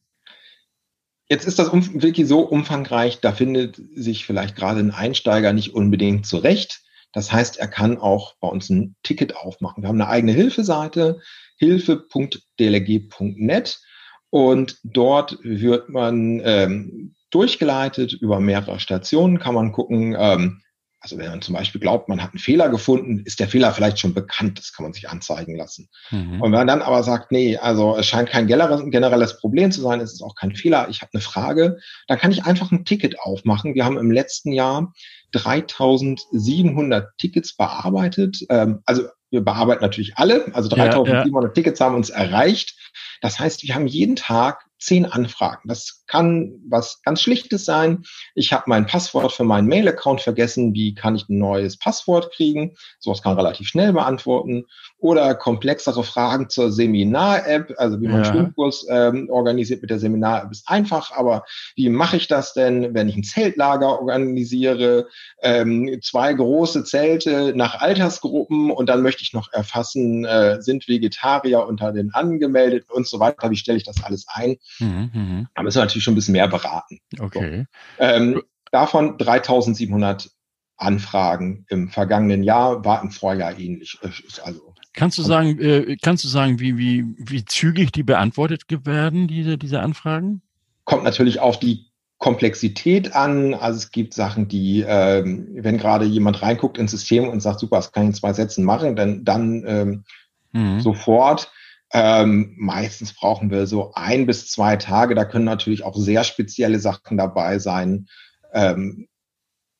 Jetzt 1.28 1.46
ist 1.46 1.58
das 1.58 1.72
Wiki 1.72 2.24
so 2.24 2.40
umfangreich, 2.40 3.20
da 3.20 3.32
findet 3.32 3.80
sich 3.94 4.24
vielleicht 4.24 4.56
gerade 4.56 4.80
ein 4.80 4.92
Einsteiger 4.92 5.52
nicht 5.52 5.74
unbedingt 5.74 6.26
zurecht. 6.26 6.82
Das 7.16 7.32
heißt, 7.32 7.56
er 7.56 7.66
kann 7.68 7.96
auch 7.96 8.34
bei 8.40 8.48
uns 8.48 8.68
ein 8.68 8.94
Ticket 9.02 9.36
aufmachen. 9.36 9.82
Wir 9.82 9.88
haben 9.88 9.98
eine 9.98 10.10
eigene 10.10 10.32
Hilfeseite, 10.32 11.18
hilfe.dlg.net 11.56 13.80
und 14.28 14.78
dort 14.84 15.38
wird 15.42 15.88
man 15.88 16.42
ähm, 16.44 17.14
durchgeleitet 17.30 18.12
über 18.12 18.38
mehrere 18.38 18.78
Stationen, 18.80 19.38
kann 19.38 19.54
man 19.54 19.72
gucken, 19.72 20.14
ähm, 20.18 20.60
also 21.00 21.16
wenn 21.16 21.30
man 21.30 21.40
zum 21.40 21.54
Beispiel 21.54 21.80
glaubt, 21.80 22.10
man 22.10 22.22
hat 22.22 22.32
einen 22.32 22.38
Fehler 22.38 22.68
gefunden, 22.68 23.22
ist 23.24 23.40
der 23.40 23.48
Fehler 23.48 23.72
vielleicht 23.72 23.98
schon 23.98 24.12
bekannt, 24.12 24.58
das 24.58 24.74
kann 24.74 24.82
man 24.82 24.92
sich 24.92 25.08
anzeigen 25.08 25.56
lassen. 25.56 25.88
Mhm. 26.10 26.42
Und 26.42 26.52
wenn 26.52 26.58
man 26.58 26.66
dann 26.66 26.82
aber 26.82 27.02
sagt, 27.02 27.32
nee, 27.32 27.56
also 27.56 27.96
es 27.96 28.06
scheint 28.06 28.28
kein 28.28 28.46
generelles 28.46 29.38
Problem 29.38 29.72
zu 29.72 29.80
sein, 29.80 30.00
es 30.00 30.12
ist 30.12 30.22
auch 30.22 30.34
kein 30.34 30.54
Fehler, 30.54 30.88
ich 30.90 31.00
habe 31.00 31.12
eine 31.14 31.22
Frage, 31.22 31.78
dann 32.08 32.18
kann 32.18 32.32
ich 32.32 32.44
einfach 32.44 32.72
ein 32.72 32.84
Ticket 32.84 33.18
aufmachen. 33.20 33.74
Wir 33.74 33.86
haben 33.86 33.96
im 33.96 34.10
letzten 34.10 34.52
Jahr 34.52 34.92
3700 35.36 37.16
Tickets 37.18 37.56
bearbeitet. 37.56 38.38
Ähm, 38.48 38.82
also 38.86 39.04
wir 39.30 39.44
bearbeiten 39.44 39.82
natürlich 39.82 40.16
alle, 40.16 40.54
also 40.54 40.68
3700 40.68 41.24
ja, 41.24 41.48
ja. 41.48 41.48
Tickets 41.48 41.80
haben 41.80 41.94
uns 41.94 42.10
erreicht. 42.10 42.76
Das 43.20 43.38
heißt, 43.38 43.62
wir 43.62 43.74
haben 43.74 43.86
jeden 43.86 44.16
Tag 44.16 44.65
zehn 44.78 45.06
Anfragen. 45.06 45.68
Das 45.68 46.04
kann 46.06 46.52
was 46.68 47.00
ganz 47.02 47.20
Schlichtes 47.20 47.64
sein. 47.64 48.04
Ich 48.34 48.52
habe 48.52 48.64
mein 48.66 48.86
Passwort 48.86 49.32
für 49.32 49.44
meinen 49.44 49.66
Mail-Account 49.68 50.20
vergessen. 50.20 50.74
Wie 50.74 50.94
kann 50.94 51.16
ich 51.16 51.28
ein 51.28 51.38
neues 51.38 51.78
Passwort 51.78 52.32
kriegen? 52.32 52.76
Sowas 52.98 53.22
kann 53.22 53.36
relativ 53.36 53.68
schnell 53.68 53.92
beantworten. 53.92 54.66
Oder 54.98 55.34
komplexere 55.34 56.04
Fragen 56.04 56.48
zur 56.48 56.70
Seminar-App, 56.70 57.74
also 57.78 58.00
wie 58.00 58.08
man 58.08 58.24
ja. 58.24 58.30
Schwimmkurs 58.32 58.86
ähm, 58.88 59.28
organisiert 59.30 59.82
mit 59.82 59.90
der 59.90 59.98
Seminar-App 59.98 60.50
ist 60.50 60.68
einfach, 60.68 61.12
aber 61.12 61.44
wie 61.74 61.88
mache 61.88 62.16
ich 62.16 62.28
das 62.28 62.52
denn, 62.52 62.94
wenn 62.94 63.08
ich 63.08 63.16
ein 63.16 63.24
Zeltlager 63.24 64.00
organisiere, 64.00 65.08
ähm, 65.42 65.98
zwei 66.02 66.32
große 66.32 66.84
Zelte 66.84 67.52
nach 67.56 67.80
Altersgruppen 67.80 68.70
und 68.70 68.88
dann 68.88 69.02
möchte 69.02 69.22
ich 69.22 69.32
noch 69.32 69.52
erfassen, 69.52 70.24
äh, 70.24 70.60
sind 70.60 70.88
Vegetarier 70.88 71.66
unter 71.66 71.92
den 71.92 72.12
Angemeldeten 72.12 72.90
und 72.90 73.06
so 73.06 73.20
weiter. 73.20 73.50
Wie 73.50 73.56
stelle 73.56 73.78
ich 73.78 73.84
das 73.84 74.02
alles 74.02 74.26
ein? 74.28 74.56
Mhm, 74.78 75.10
mh. 75.12 75.46
Da 75.54 75.62
müssen 75.62 75.78
wir 75.78 75.84
natürlich 75.84 76.04
schon 76.04 76.12
ein 76.12 76.16
bisschen 76.16 76.32
mehr 76.32 76.48
beraten. 76.48 76.98
Okay. 77.18 77.66
So. 77.98 78.04
Ähm, 78.04 78.42
davon 78.72 79.18
3700 79.18 80.30
Anfragen 80.76 81.64
im 81.68 81.88
vergangenen 81.88 82.42
Jahr, 82.42 82.84
war 82.84 83.02
im 83.02 83.10
Vorjahr 83.10 83.58
ähnlich. 83.58 83.98
Also, 84.42 84.74
kannst 84.92 85.16
du 85.16 85.22
sagen, 85.22 85.58
äh, 85.58 85.96
kannst 86.02 86.24
du 86.24 86.28
sagen, 86.28 86.60
wie, 86.60 86.76
wie, 86.76 87.04
wie 87.18 87.44
zügig 87.44 87.92
die 87.92 88.02
beantwortet 88.02 88.64
werden, 88.84 89.26
diese, 89.26 89.56
diese 89.56 89.80
Anfragen? 89.80 90.42
Kommt 90.84 91.04
natürlich 91.04 91.40
auf 91.40 91.58
die 91.58 91.86
Komplexität 92.18 93.14
an. 93.14 93.54
Also 93.54 93.78
es 93.78 93.90
gibt 93.90 94.14
Sachen, 94.14 94.48
die, 94.48 94.84
ähm, 94.86 95.48
wenn 95.52 95.78
gerade 95.78 96.04
jemand 96.04 96.42
reinguckt 96.42 96.78
ins 96.78 96.90
System 96.90 97.28
und 97.28 97.40
sagt, 97.40 97.60
super, 97.60 97.76
das 97.76 97.92
kann 97.92 98.04
ich 98.04 98.08
in 98.08 98.14
zwei 98.14 98.32
Sätzen 98.32 98.64
machen, 98.64 98.96
dann, 98.96 99.24
dann 99.24 99.64
ähm, 99.66 100.04
mhm. 100.52 100.80
sofort. 100.80 101.50
Ähm, 101.92 102.54
meistens 102.58 103.14
brauchen 103.14 103.50
wir 103.50 103.66
so 103.66 103.92
ein 103.94 104.26
bis 104.26 104.50
zwei 104.50 104.76
Tage. 104.76 105.14
Da 105.14 105.24
können 105.24 105.44
natürlich 105.44 105.84
auch 105.84 105.96
sehr 105.96 106.24
spezielle 106.24 106.78
Sachen 106.78 107.16
dabei 107.16 107.58
sein. 107.58 108.08
Ähm, 108.52 109.08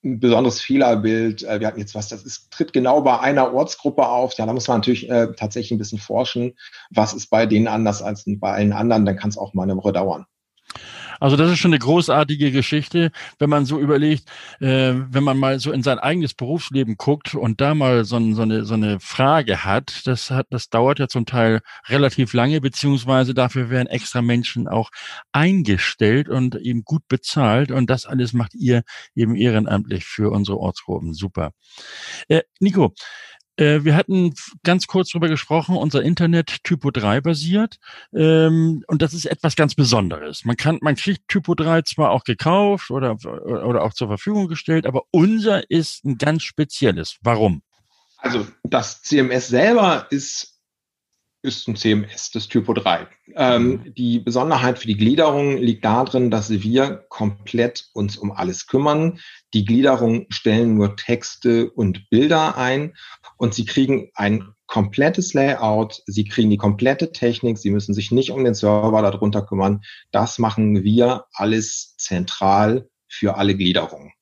ein 0.05 0.21
besonderes 0.21 0.61
Fehlerbild. 0.61 1.43
Äh, 1.43 1.61
wir 1.61 1.67
hatten 1.67 1.81
jetzt 1.81 1.95
was, 1.95 2.09
das 2.09 2.23
ist, 2.25 2.51
tritt 2.53 2.73
genau 2.73 3.01
bei 3.01 3.19
einer 3.19 3.53
Ortsgruppe 3.53 4.07
auf. 4.09 4.35
Ja, 4.35 4.47
da 4.47 4.53
muss 4.53 4.69
man 4.69 4.79
natürlich 4.79 5.11
äh, 5.11 5.33
tatsächlich 5.37 5.73
ein 5.73 5.79
bisschen 5.79 5.99
forschen. 5.99 6.55
Was 6.91 7.13
ist 7.13 7.29
bei 7.29 7.47
denen 7.47 7.67
anders 7.67 8.03
als 8.03 8.25
bei 8.27 8.53
allen 8.53 8.73
anderen? 8.73 9.05
Dann 9.05 9.17
kann 9.17 9.31
es 9.31 9.39
auch 9.39 9.53
mal 9.55 9.65
eine 9.65 9.77
Woche 9.77 9.93
dauern. 9.93 10.27
Also 11.21 11.37
das 11.37 11.51
ist 11.51 11.59
schon 11.59 11.73
eine 11.73 11.79
großartige 11.79 12.53
Geschichte, 12.53 13.11
wenn 13.39 13.51
man 13.51 13.65
so 13.65 13.79
überlegt, 13.79 14.29
äh, 14.61 14.95
wenn 14.95 15.25
man 15.25 15.39
mal 15.39 15.59
so 15.59 15.73
in 15.73 15.83
sein 15.83 15.99
eigenes 15.99 16.35
Berufsleben 16.35 16.97
guckt 16.97 17.35
und 17.35 17.61
da 17.61 17.75
mal 17.75 18.05
so, 18.05 18.19
so, 18.33 18.43
eine, 18.43 18.65
so 18.65 18.75
eine 18.75 19.01
Frage 19.01 19.65
hat, 19.65 20.07
das 20.07 20.31
hat, 20.31 20.47
das 20.51 20.69
dauert 20.69 20.99
ja 20.99 21.09
zum 21.09 21.27
Teil 21.27 21.61
relativ 21.89 22.33
lange, 22.33 22.61
beziehungsweise 22.61 23.35
dafür 23.35 23.71
werden 23.71 23.89
extra 23.89 24.23
Menschen 24.23 24.69
auch 24.69 24.91
eingestellt 25.33 26.29
und 26.29 26.57
eben 26.57 26.83
gut 26.83 27.03
bezahlt 27.09 27.71
und 27.71 27.91
das 27.91 28.07
alles 28.07 28.33
macht 28.33 28.55
ihr 28.55 28.83
eben 29.15 29.37
ehrenamtlich 29.37 30.05
für 30.05 30.31
unsere 30.31 30.59
Ortsgruppen. 30.59 31.15
Super. 31.15 31.53
Äh, 32.29 32.43
Nico, 32.61 32.95
wir 33.57 33.95
hatten 33.95 34.35
ganz 34.65 34.87
kurz 34.87 35.11
drüber 35.11 35.29
gesprochen, 35.29 35.77
unser 35.77 36.03
Internet 36.03 36.63
Typo 36.65 36.91
3 36.91 37.21
basiert. 37.21 37.79
Ähm, 38.15 38.85
und 38.87 39.03
das 39.03 39.15
ist 39.15 39.27
etwas 39.27 39.57
ganz 39.57 39.75
Besonderes. 39.75 40.45
Man 40.45 40.57
kann, 40.57 40.79
man 40.83 40.97
kriegt 40.97 41.29
Typo 41.29 41.55
3 41.55 41.83
zwar 41.83 42.11
auch 42.11 42.25
gekauft 42.25 42.91
oder, 42.91 43.17
oder 43.25 43.83
auch 43.83 43.95
zur 43.95 44.09
Verfügung 44.09 44.49
gestellt, 44.49 44.87
aber 44.87 45.03
unser 45.11 45.71
ist 45.71 46.05
ein 46.05 46.19
ganz 46.19 46.43
spezielles. 46.43 47.17
Warum? 47.23 47.63
Also 48.19 48.47
das 48.65 49.03
CMS 49.03 49.49
selber 49.49 50.07
ist 50.11 50.56
ist 51.47 51.69
ein 51.69 51.77
CMS, 51.77 52.31
das 52.33 52.49
Typo 52.49 52.75
3. 52.75 53.07
Ähm, 53.35 53.67
mhm. 53.67 53.95
die 53.95 54.19
Besonderheit 54.19 54.79
für 54.79 54.87
die 54.87 54.97
Gliederung 54.97 55.57
liegt 55.57 55.85
darin, 55.85 56.31
dass 56.31 56.51
wir 56.51 57.07
komplett 57.09 57.89
uns 57.95 58.17
um 58.17 58.33
alles 58.33 58.67
kümmern. 58.67 59.21
Die 59.55 59.65
Gliederung 59.65 60.27
stellen 60.29 60.75
nur 60.75 60.97
Texte 60.97 61.71
und 61.71 62.11
Bilder 62.11 62.57
ein 62.59 62.95
und 63.39 63.55
Sie 63.55 63.65
kriegen 63.65 64.11
ein 64.15 64.49
komplettes 64.67 65.33
Layout, 65.33 66.03
Sie 66.07 66.25
kriegen 66.25 66.51
die 66.51 66.57
komplette 66.57 67.13
Technik, 67.13 67.59
Sie 67.59 67.71
müssen 67.71 67.95
sich 67.95 68.11
nicht 68.11 68.31
um 68.33 68.45
den 68.45 68.55
Server 68.55 69.01
darunter 69.01 69.43
kümmern. 69.43 69.83
Das 70.11 70.39
machen 70.39 70.83
wir 70.83 71.27
alles 71.33 71.95
zentral 71.97 72.89
für 73.09 73.37
alle 73.37 73.55
Gliederungen. 73.55 74.13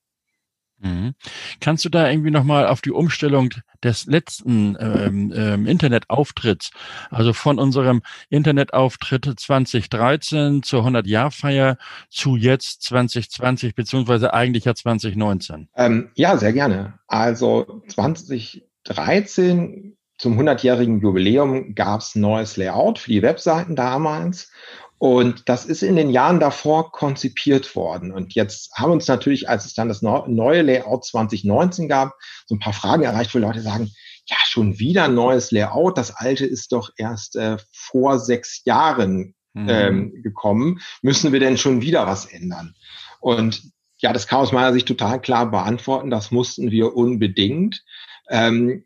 Mhm. 0.85 1.15
Kannst 1.61 1.83
du 1.83 1.89
da 1.89 2.09
irgendwie 2.09 2.29
nochmal 2.29 2.67
auf 2.67 2.81
die 2.81 2.91
Umstellung 2.91 3.49
des 3.83 4.05
letzten 4.05 4.77
ähm, 4.79 5.33
ähm, 5.35 5.65
Internetauftritts, 5.65 6.69
also 7.09 7.33
von 7.33 7.57
unserem 7.57 8.03
Internetauftritt 8.29 9.39
2013 9.39 10.61
zur 10.61 10.85
100-Jahr-Feier 10.85 11.77
zu 12.09 12.35
jetzt 12.35 12.83
2020 12.83 13.73
beziehungsweise 13.73 14.33
eigentlich 14.33 14.65
ja 14.65 14.75
2019? 14.75 15.69
Ähm, 15.75 16.11
ja, 16.13 16.37
sehr 16.37 16.53
gerne. 16.53 16.99
Also 17.07 17.81
2013 17.87 19.97
zum 20.17 20.39
100-jährigen 20.39 21.01
Jubiläum 21.01 21.75
gab 21.75 22.01
es 22.01 22.15
neues 22.15 22.57
Layout 22.57 22.99
für 22.99 23.11
die 23.11 23.23
Webseiten 23.23 23.75
damals. 23.75 24.51
Und 24.97 25.49
das 25.49 25.65
ist 25.65 25.83
in 25.83 25.95
den 25.95 26.09
Jahren 26.09 26.39
davor 26.39 26.91
konzipiert 26.91 27.75
worden. 27.75 28.11
Und 28.11 28.33
jetzt 28.33 28.71
haben 28.75 28.91
uns 28.91 29.07
natürlich, 29.07 29.49
als 29.49 29.65
es 29.65 29.73
dann 29.73 29.89
das 29.89 30.01
neue 30.01 30.61
Layout 30.61 31.05
2019 31.05 31.89
gab, 31.89 32.13
so 32.45 32.55
ein 32.55 32.59
paar 32.59 32.73
Fragen 32.73 33.03
erreicht, 33.03 33.35
wo 33.35 33.39
Leute 33.39 33.61
sagen, 33.61 33.91
ja, 34.27 34.37
schon 34.45 34.79
wieder 34.79 35.05
ein 35.05 35.15
neues 35.15 35.51
Layout. 35.51 35.97
Das 35.97 36.15
alte 36.15 36.45
ist 36.45 36.71
doch 36.71 36.91
erst 36.97 37.35
äh, 37.35 37.57
vor 37.71 38.19
sechs 38.19 38.63
Jahren 38.65 39.35
mhm. 39.53 39.69
ähm, 39.69 40.23
gekommen. 40.23 40.79
Müssen 41.01 41.33
wir 41.33 41.39
denn 41.39 41.57
schon 41.57 41.81
wieder 41.81 42.07
was 42.07 42.25
ändern? 42.25 42.75
Und 43.19 43.63
ja, 43.97 44.13
das 44.13 44.27
kann 44.27 44.39
aus 44.39 44.51
meiner 44.51 44.73
Sicht 44.73 44.87
total 44.87 45.21
klar 45.21 45.51
beantworten. 45.51 46.09
Das 46.09 46.31
mussten 46.31 46.71
wir 46.71 46.95
unbedingt. 46.95 47.83
Ähm, 48.29 48.85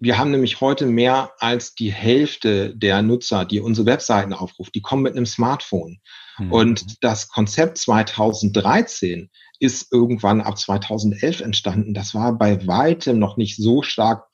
wir 0.00 0.18
haben 0.18 0.30
nämlich 0.30 0.60
heute 0.60 0.86
mehr 0.86 1.32
als 1.38 1.74
die 1.74 1.92
Hälfte 1.92 2.74
der 2.76 3.02
Nutzer, 3.02 3.44
die 3.44 3.60
unsere 3.60 3.86
Webseiten 3.86 4.32
aufrufen, 4.32 4.70
die 4.74 4.80
kommen 4.80 5.02
mit 5.02 5.16
einem 5.16 5.26
Smartphone. 5.26 6.00
Mhm. 6.38 6.52
Und 6.52 7.04
das 7.04 7.28
Konzept 7.28 7.78
2013 7.78 9.30
ist 9.58 9.92
irgendwann 9.92 10.40
ab 10.40 10.56
2011 10.56 11.40
entstanden. 11.40 11.94
Das 11.94 12.14
war 12.14 12.38
bei 12.38 12.66
weitem 12.66 13.18
noch 13.18 13.36
nicht 13.36 13.56
so 13.56 13.82
stark 13.82 14.26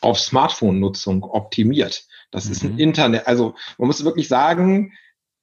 auf 0.00 0.20
Smartphone-Nutzung 0.20 1.24
optimiert. 1.24 2.04
Das 2.30 2.44
mhm. 2.44 2.52
ist 2.52 2.62
ein 2.62 2.72
mhm. 2.74 2.78
Internet, 2.78 3.26
also 3.26 3.54
man 3.78 3.88
muss 3.88 4.04
wirklich 4.04 4.28
sagen, 4.28 4.92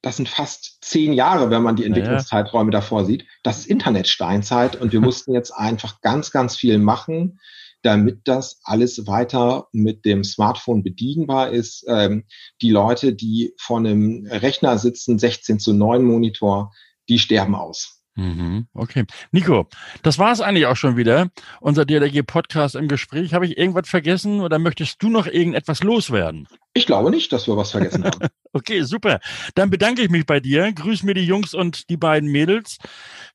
das 0.00 0.16
sind 0.16 0.28
fast 0.28 0.78
zehn 0.82 1.12
Jahre, 1.12 1.50
wenn 1.50 1.62
man 1.62 1.74
die 1.76 1.84
Entwicklungszeiträume 1.84 2.70
davor 2.70 3.04
sieht. 3.04 3.26
Das 3.42 3.58
ist 3.58 3.66
Internetsteinzeit 3.66 4.76
und 4.76 4.92
wir 4.92 5.00
mussten 5.02 5.34
jetzt 5.34 5.50
einfach 5.50 6.00
ganz, 6.00 6.30
ganz 6.30 6.56
viel 6.56 6.78
machen 6.78 7.38
damit 7.86 8.22
das 8.24 8.58
alles 8.64 9.06
weiter 9.06 9.68
mit 9.70 10.04
dem 10.04 10.24
Smartphone 10.24 10.82
bedienbar 10.82 11.50
ist. 11.50 11.84
Ähm, 11.86 12.24
die 12.60 12.70
Leute, 12.70 13.14
die 13.14 13.54
vor 13.58 13.78
einem 13.78 14.26
Rechner 14.28 14.76
sitzen, 14.76 15.18
16 15.20 15.60
zu 15.60 15.72
9 15.72 16.02
Monitor, 16.02 16.72
die 17.08 17.20
sterben 17.20 17.54
aus. 17.54 17.96
Mhm, 18.16 18.66
okay. 18.72 19.04
Nico, 19.30 19.68
das 20.02 20.18
war 20.18 20.32
es 20.32 20.40
eigentlich 20.40 20.64
auch 20.64 20.76
schon 20.76 20.96
wieder. 20.96 21.28
Unser 21.60 21.84
DLRG-Podcast 21.84 22.74
im 22.74 22.88
Gespräch. 22.88 23.34
Habe 23.34 23.44
ich 23.44 23.58
irgendwas 23.58 23.90
vergessen 23.90 24.40
oder 24.40 24.58
möchtest 24.58 25.02
du 25.02 25.10
noch 25.10 25.26
irgendetwas 25.26 25.82
loswerden? 25.82 26.48
Ich 26.72 26.86
glaube 26.86 27.10
nicht, 27.10 27.30
dass 27.32 27.46
wir 27.46 27.58
was 27.58 27.72
vergessen 27.72 28.04
haben. 28.04 28.26
okay, 28.54 28.82
super. 28.82 29.20
Dann 29.54 29.68
bedanke 29.68 30.00
ich 30.02 30.08
mich 30.08 30.24
bei 30.24 30.40
dir. 30.40 30.72
Grüß 30.72 31.02
mir 31.02 31.12
die 31.12 31.26
Jungs 31.26 31.52
und 31.52 31.90
die 31.90 31.98
beiden 31.98 32.32
Mädels. 32.32 32.78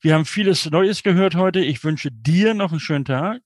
Wir 0.01 0.15
haben 0.15 0.25
vieles 0.25 0.69
Neues 0.71 1.03
gehört 1.03 1.35
heute. 1.35 1.59
Ich 1.59 1.83
wünsche 1.83 2.09
dir 2.11 2.55
noch 2.55 2.71
einen 2.71 2.79
schönen 2.79 3.05
Tag 3.05 3.41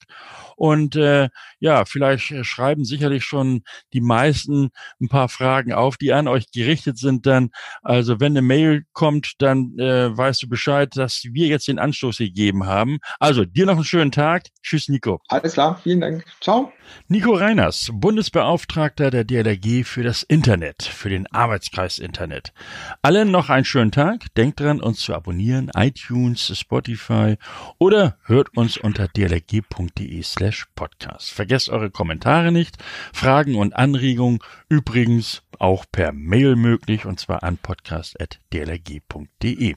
und 0.55 0.95
äh, 0.95 1.29
ja, 1.59 1.85
vielleicht 1.85 2.31
äh, 2.31 2.43
schreiben 2.43 2.85
sicherlich 2.85 3.23
schon 3.23 3.63
die 3.93 4.01
meisten 4.01 4.69
ein 5.01 5.09
paar 5.09 5.29
Fragen 5.29 5.73
auf, 5.73 5.97
die 5.97 6.13
an 6.13 6.27
euch 6.27 6.51
gerichtet 6.51 6.97
sind. 6.97 7.25
Dann, 7.25 7.49
also 7.81 8.19
wenn 8.19 8.33
eine 8.33 8.41
Mail 8.41 8.83
kommt, 8.93 9.33
dann 9.39 9.77
äh, 9.77 10.15
weißt 10.15 10.43
du 10.43 10.49
Bescheid, 10.49 10.95
dass 10.95 11.23
wir 11.31 11.47
jetzt 11.47 11.67
den 11.67 11.79
Anstoß 11.79 12.17
gegeben 12.17 12.65
haben. 12.65 12.99
Also 13.19 13.45
dir 13.45 13.65
noch 13.65 13.75
einen 13.75 13.83
schönen 13.83 14.11
Tag. 14.11 14.43
Tschüss, 14.61 14.87
Nico. 14.89 15.21
Alles 15.27 15.53
klar, 15.53 15.79
vielen 15.83 16.01
Dank. 16.01 16.25
Ciao. 16.41 16.71
Nico 17.07 17.33
Reiners, 17.33 17.89
Bundesbeauftragter 17.93 19.09
der 19.11 19.23
DLRG 19.23 19.83
für 19.85 20.03
das 20.03 20.23
Internet, 20.23 20.83
für 20.83 21.09
den 21.09 21.27
Arbeitskreis 21.27 21.99
Internet. 21.99 22.53
Allen 23.01 23.31
noch 23.31 23.49
einen 23.49 23.65
schönen 23.65 23.91
Tag. 23.91 24.33
Denkt 24.35 24.59
dran, 24.59 24.81
uns 24.81 24.99
zu 24.99 25.13
abonnieren, 25.13 25.71
iTunes, 25.75 26.57
Spotify 26.57 27.37
oder 27.79 28.17
hört 28.23 28.55
uns 28.55 28.77
unter 28.77 29.07
dlrg.de 29.07 30.21
slash 30.45 30.67
podcast. 30.75 31.31
Vergesst 31.31 31.69
eure 31.69 31.89
Kommentare 31.89 32.51
nicht, 32.51 32.77
Fragen 33.13 33.55
und 33.55 33.75
Anregungen 33.75 34.37
übrigens 34.69 35.41
auch 35.57 35.85
per 35.91 36.11
Mail 36.11 36.55
möglich 36.55 37.05
und 37.05 37.19
zwar 37.19 37.41
an 37.43 37.57
podcast.dlrg.de. 37.57 39.75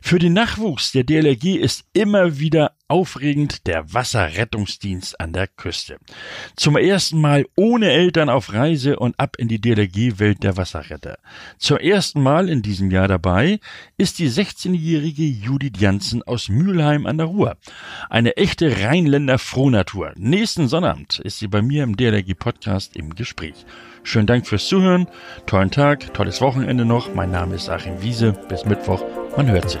Für 0.00 0.20
den 0.20 0.32
Nachwuchs 0.32 0.92
der 0.92 1.02
DLRG 1.04 1.56
ist 1.56 1.84
immer 1.92 2.38
wieder 2.38 2.72
aufregend 2.90 3.66
der 3.66 3.94
Wasserrettungsdienst 3.94 5.20
an 5.20 5.32
der 5.32 5.46
Küste. 5.46 5.98
Zum 6.56 6.76
ersten 6.76 7.20
Mal 7.20 7.46
ohne 7.54 7.90
Eltern 7.90 8.28
auf 8.28 8.52
Reise 8.52 8.98
und 8.98 9.18
ab 9.18 9.36
in 9.38 9.48
die 9.48 9.60
DLRG-Welt 9.60 10.42
der 10.42 10.56
Wasserretter. 10.56 11.18
Zum 11.58 11.78
ersten 11.78 12.22
Mal 12.22 12.48
in 12.48 12.62
diesem 12.62 12.90
Jahr 12.90 13.08
dabei 13.08 13.60
ist 13.96 14.18
die 14.18 14.28
16-jährige 14.28 15.24
Judith 15.24 15.78
Janssen 15.78 16.22
aus 16.22 16.48
Mülheim 16.48 17.06
an 17.06 17.18
der 17.18 17.26
Ruhr. 17.26 17.56
Eine 18.08 18.36
echte 18.36 18.82
Rheinländer 18.82 19.38
Frohnatur. 19.38 20.12
Nächsten 20.16 20.68
Sonnabend 20.68 21.20
ist 21.20 21.38
sie 21.38 21.48
bei 21.48 21.62
mir 21.62 21.84
im 21.84 21.96
DLRG-Podcast 21.96 22.96
im 22.96 23.14
Gespräch. 23.14 23.64
Schönen 24.02 24.26
Dank 24.26 24.46
fürs 24.46 24.66
Zuhören, 24.66 25.06
tollen 25.46 25.70
Tag, 25.70 26.12
tolles 26.14 26.40
Wochenende 26.40 26.84
noch. 26.84 27.14
Mein 27.14 27.30
Name 27.30 27.54
ist 27.54 27.68
Achim 27.68 28.02
Wiese. 28.02 28.32
Bis 28.48 28.64
Mittwoch, 28.64 29.04
man 29.36 29.48
hört 29.48 29.70
sich. 29.70 29.80